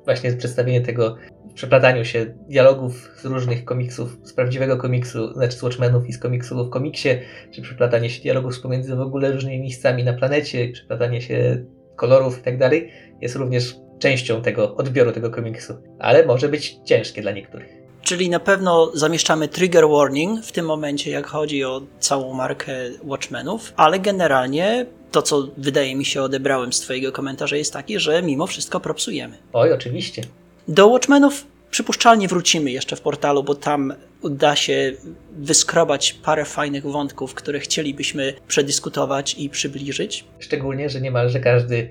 właśnie 0.04 0.32
przedstawienie 0.32 0.80
tego 0.80 1.16
przeplataniu 1.54 2.04
się 2.04 2.26
dialogów 2.48 3.10
z 3.16 3.24
różnych 3.24 3.64
komiksów, 3.64 4.18
z 4.22 4.32
prawdziwego 4.32 4.76
komiksu, 4.76 5.32
znaczy 5.32 5.56
z 5.56 5.62
Watchmenów 5.62 6.08
i 6.08 6.12
z 6.12 6.18
komiksu 6.18 6.64
w 6.64 6.70
komiksie, 6.70 7.08
czy 7.50 7.62
przeplatanie 7.62 8.10
się 8.10 8.22
dialogów 8.22 8.60
pomiędzy 8.60 8.96
w 8.96 9.00
ogóle 9.00 9.32
różnymi 9.32 9.60
miejscami 9.60 10.04
na 10.04 10.12
planecie, 10.12 10.68
przeplatanie 10.68 11.20
się 11.20 11.64
kolorów 11.96 12.38
i 12.38 12.42
tak 12.42 12.58
dalej, 12.58 12.92
jest 13.20 13.36
również 13.36 13.76
częścią 13.98 14.42
tego 14.42 14.76
odbioru 14.76 15.12
tego 15.12 15.30
komiksu. 15.30 15.74
Ale 15.98 16.26
może 16.26 16.48
być 16.48 16.78
ciężkie 16.84 17.22
dla 17.22 17.32
niektórych. 17.32 17.68
Czyli 18.02 18.30
na 18.30 18.40
pewno 18.40 18.90
zamieszczamy 18.94 19.48
trigger 19.48 19.88
warning 19.88 20.44
w 20.44 20.52
tym 20.52 20.66
momencie, 20.66 21.10
jak 21.10 21.26
chodzi 21.26 21.64
o 21.64 21.82
całą 21.98 22.34
markę 22.34 22.72
Watchmenów, 23.04 23.72
ale 23.76 23.98
generalnie 23.98 24.86
to, 25.10 25.22
co 25.22 25.48
wydaje 25.56 25.96
mi 25.96 26.04
się 26.04 26.22
odebrałem 26.22 26.72
z 26.72 26.80
Twojego 26.80 27.12
komentarza, 27.12 27.56
jest 27.56 27.72
takie, 27.72 28.00
że 28.00 28.22
mimo 28.22 28.46
wszystko 28.46 28.80
propsujemy. 28.80 29.38
Oj, 29.52 29.72
oczywiście. 29.72 30.22
Do 30.68 30.88
Watchmenów 30.88 31.46
przypuszczalnie 31.76 32.28
wrócimy 32.28 32.70
jeszcze 32.70 32.96
w 32.96 33.00
portalu, 33.00 33.42
bo 33.42 33.54
tam 33.54 33.94
uda 34.22 34.56
się 34.56 34.92
wyskrobać 35.32 36.12
parę 36.12 36.44
fajnych 36.44 36.86
wątków, 36.86 37.34
które 37.34 37.60
chcielibyśmy 37.60 38.34
przedyskutować 38.48 39.34
i 39.38 39.50
przybliżyć. 39.50 40.24
Szczególnie, 40.38 40.90
że 40.90 41.00
niemalże 41.00 41.40
każdy 41.40 41.90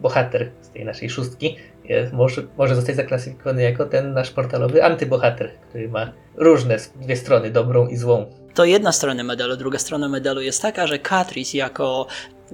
bohater 0.00 0.50
z 0.60 0.68
tej 0.70 0.84
naszej 0.84 1.10
szóstki 1.10 1.56
jest, 1.84 2.12
może, 2.12 2.42
może 2.58 2.74
zostać 2.74 2.96
zaklasyfikowany 2.96 3.62
jako 3.62 3.86
ten 3.86 4.12
nasz 4.12 4.30
portalowy 4.30 4.84
antybohater, 4.84 5.50
który 5.68 5.88
ma 5.88 6.12
różne 6.36 6.76
dwie 6.96 7.16
strony, 7.16 7.50
dobrą 7.50 7.88
i 7.88 7.96
złą. 7.96 8.26
To 8.54 8.64
jedna 8.64 8.92
strona 8.92 9.24
medalu. 9.24 9.56
Druga 9.56 9.78
strona 9.78 10.08
medalu 10.08 10.40
jest 10.40 10.62
taka, 10.62 10.86
że 10.86 10.98
Catrice 10.98 11.58
jako 11.58 12.06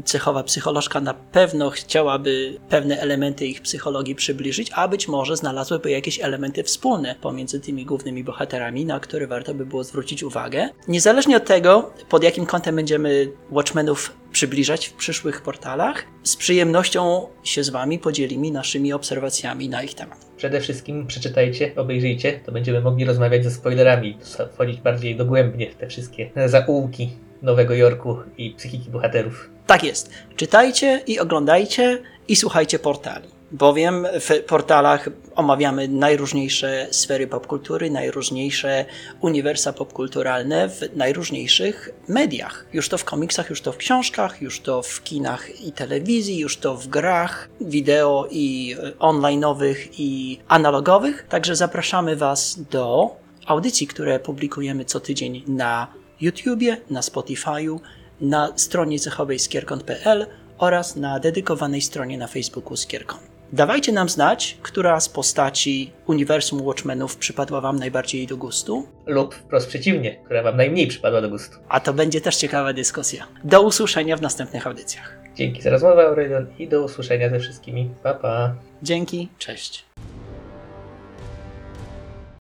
cechowa 0.04 0.42
psycholożka 0.42 1.00
na 1.00 1.14
pewno 1.14 1.70
chciałaby 1.70 2.58
pewne 2.68 3.00
elementy 3.00 3.46
ich 3.46 3.62
psychologii 3.62 4.14
przybliżyć, 4.14 4.70
a 4.74 4.88
być 4.88 5.08
może 5.08 5.36
znalazłyby 5.36 5.90
jakieś 5.90 6.20
elementy 6.20 6.62
wspólne 6.62 7.14
pomiędzy 7.20 7.60
tymi 7.60 7.84
głównymi 7.84 8.24
bohaterami, 8.24 8.84
na 8.84 9.00
które 9.00 9.26
warto 9.26 9.54
by 9.54 9.66
było 9.66 9.84
zwrócić 9.84 10.22
uwagę. 10.22 10.68
Niezależnie 10.88 11.36
od 11.36 11.44
tego, 11.44 11.90
pod 12.08 12.24
jakim 12.24 12.46
kątem 12.46 12.76
będziemy 12.76 13.32
Watchmenów 13.50 14.12
przybliżać 14.32 14.86
w 14.86 14.92
przyszłych 14.92 15.42
portalach, 15.42 16.04
z 16.22 16.36
przyjemnością 16.36 17.26
się 17.44 17.64
z 17.64 17.70
Wami 17.70 17.98
podzielimy 17.98 18.50
naszymi 18.50 18.92
obserwacjami 18.92 19.68
na 19.68 19.82
ich 19.82 19.94
temat. 19.94 20.26
Przede 20.36 20.60
wszystkim 20.60 21.06
przeczytajcie, 21.06 21.72
obejrzyjcie, 21.76 22.40
to 22.46 22.52
będziemy 22.52 22.80
mogli 22.80 23.04
rozmawiać 23.04 23.44
ze 23.44 23.50
spoilerami, 23.50 24.18
wchodzić 24.52 24.80
bardziej 24.80 25.16
dogłębnie 25.16 25.70
w 25.70 25.74
te 25.74 25.86
wszystkie 25.86 26.30
zaułki 26.46 27.10
Nowego 27.42 27.74
Jorku 27.74 28.16
i 28.38 28.50
psychiki 28.50 28.90
bohaterów. 28.90 29.50
Tak 29.66 29.84
jest. 29.84 30.10
Czytajcie 30.36 31.02
i 31.06 31.18
oglądajcie 31.18 32.02
i 32.28 32.36
słuchajcie 32.36 32.78
portali. 32.78 33.28
Bowiem 33.52 34.06
w 34.20 34.42
portalach 34.46 35.08
omawiamy 35.34 35.88
najróżniejsze 35.88 36.86
sfery 36.90 37.26
popkultury, 37.26 37.90
najróżniejsze 37.90 38.84
uniwersa 39.20 39.72
popkulturalne 39.72 40.68
w 40.68 40.96
najróżniejszych 40.96 41.90
mediach. 42.08 42.66
Już 42.72 42.88
to 42.88 42.98
w 42.98 43.04
komiksach, 43.04 43.50
już 43.50 43.60
to 43.60 43.72
w 43.72 43.76
książkach, 43.76 44.42
już 44.42 44.60
to 44.60 44.82
w 44.82 45.02
kinach 45.02 45.60
i 45.60 45.72
telewizji, 45.72 46.38
już 46.38 46.56
to 46.56 46.76
w 46.76 46.86
grach 46.86 47.48
wideo 47.60 48.28
i 48.30 48.76
online'owych 48.98 49.76
i 49.98 50.38
analogowych. 50.48 51.26
Także 51.28 51.56
zapraszamy 51.56 52.16
Was 52.16 52.60
do 52.70 53.16
audycji, 53.46 53.86
które 53.86 54.20
publikujemy 54.20 54.84
co 54.84 55.00
tydzień 55.00 55.42
na 55.46 55.86
YouTubie, 56.20 56.76
na 56.90 57.00
Spotify'u, 57.00 57.80
na 58.20 58.52
stronie 58.56 58.98
cechowej 58.98 59.38
skierkon.pl 59.38 60.26
oraz 60.58 60.96
na 60.96 61.20
dedykowanej 61.20 61.80
stronie 61.80 62.18
na 62.18 62.26
Facebooku 62.26 62.76
Skierkon. 62.76 63.18
Dawajcie 63.52 63.92
nam 63.92 64.08
znać, 64.08 64.58
która 64.62 65.00
z 65.00 65.08
postaci 65.08 65.92
uniwersum 66.06 66.62
Watchmenów 66.62 67.16
przypadła 67.16 67.60
Wam 67.60 67.78
najbardziej 67.78 68.26
do 68.26 68.36
gustu, 68.36 68.86
Lub 69.06 69.34
wprost 69.34 69.68
przeciwnie, 69.68 70.16
która 70.24 70.42
Wam 70.42 70.56
najmniej 70.56 70.86
przypadła 70.86 71.20
do 71.20 71.28
gustu. 71.28 71.58
a 71.68 71.80
to 71.80 71.92
będzie 71.92 72.20
też 72.20 72.36
ciekawa 72.36 72.72
dyskusja. 72.72 73.26
Do 73.44 73.62
usłyszenia 73.62 74.16
w 74.16 74.22
następnych 74.22 74.66
audycjach. 74.66 75.18
Dzięki 75.34 75.62
za 75.62 75.70
rozmowę, 75.70 76.06
Aurelion, 76.06 76.46
i 76.58 76.68
do 76.68 76.82
usłyszenia 76.84 77.30
ze 77.30 77.38
wszystkimi. 77.40 77.90
Pa, 78.02 78.14
pa! 78.14 78.54
Dzięki, 78.82 79.28
cześć. 79.38 79.84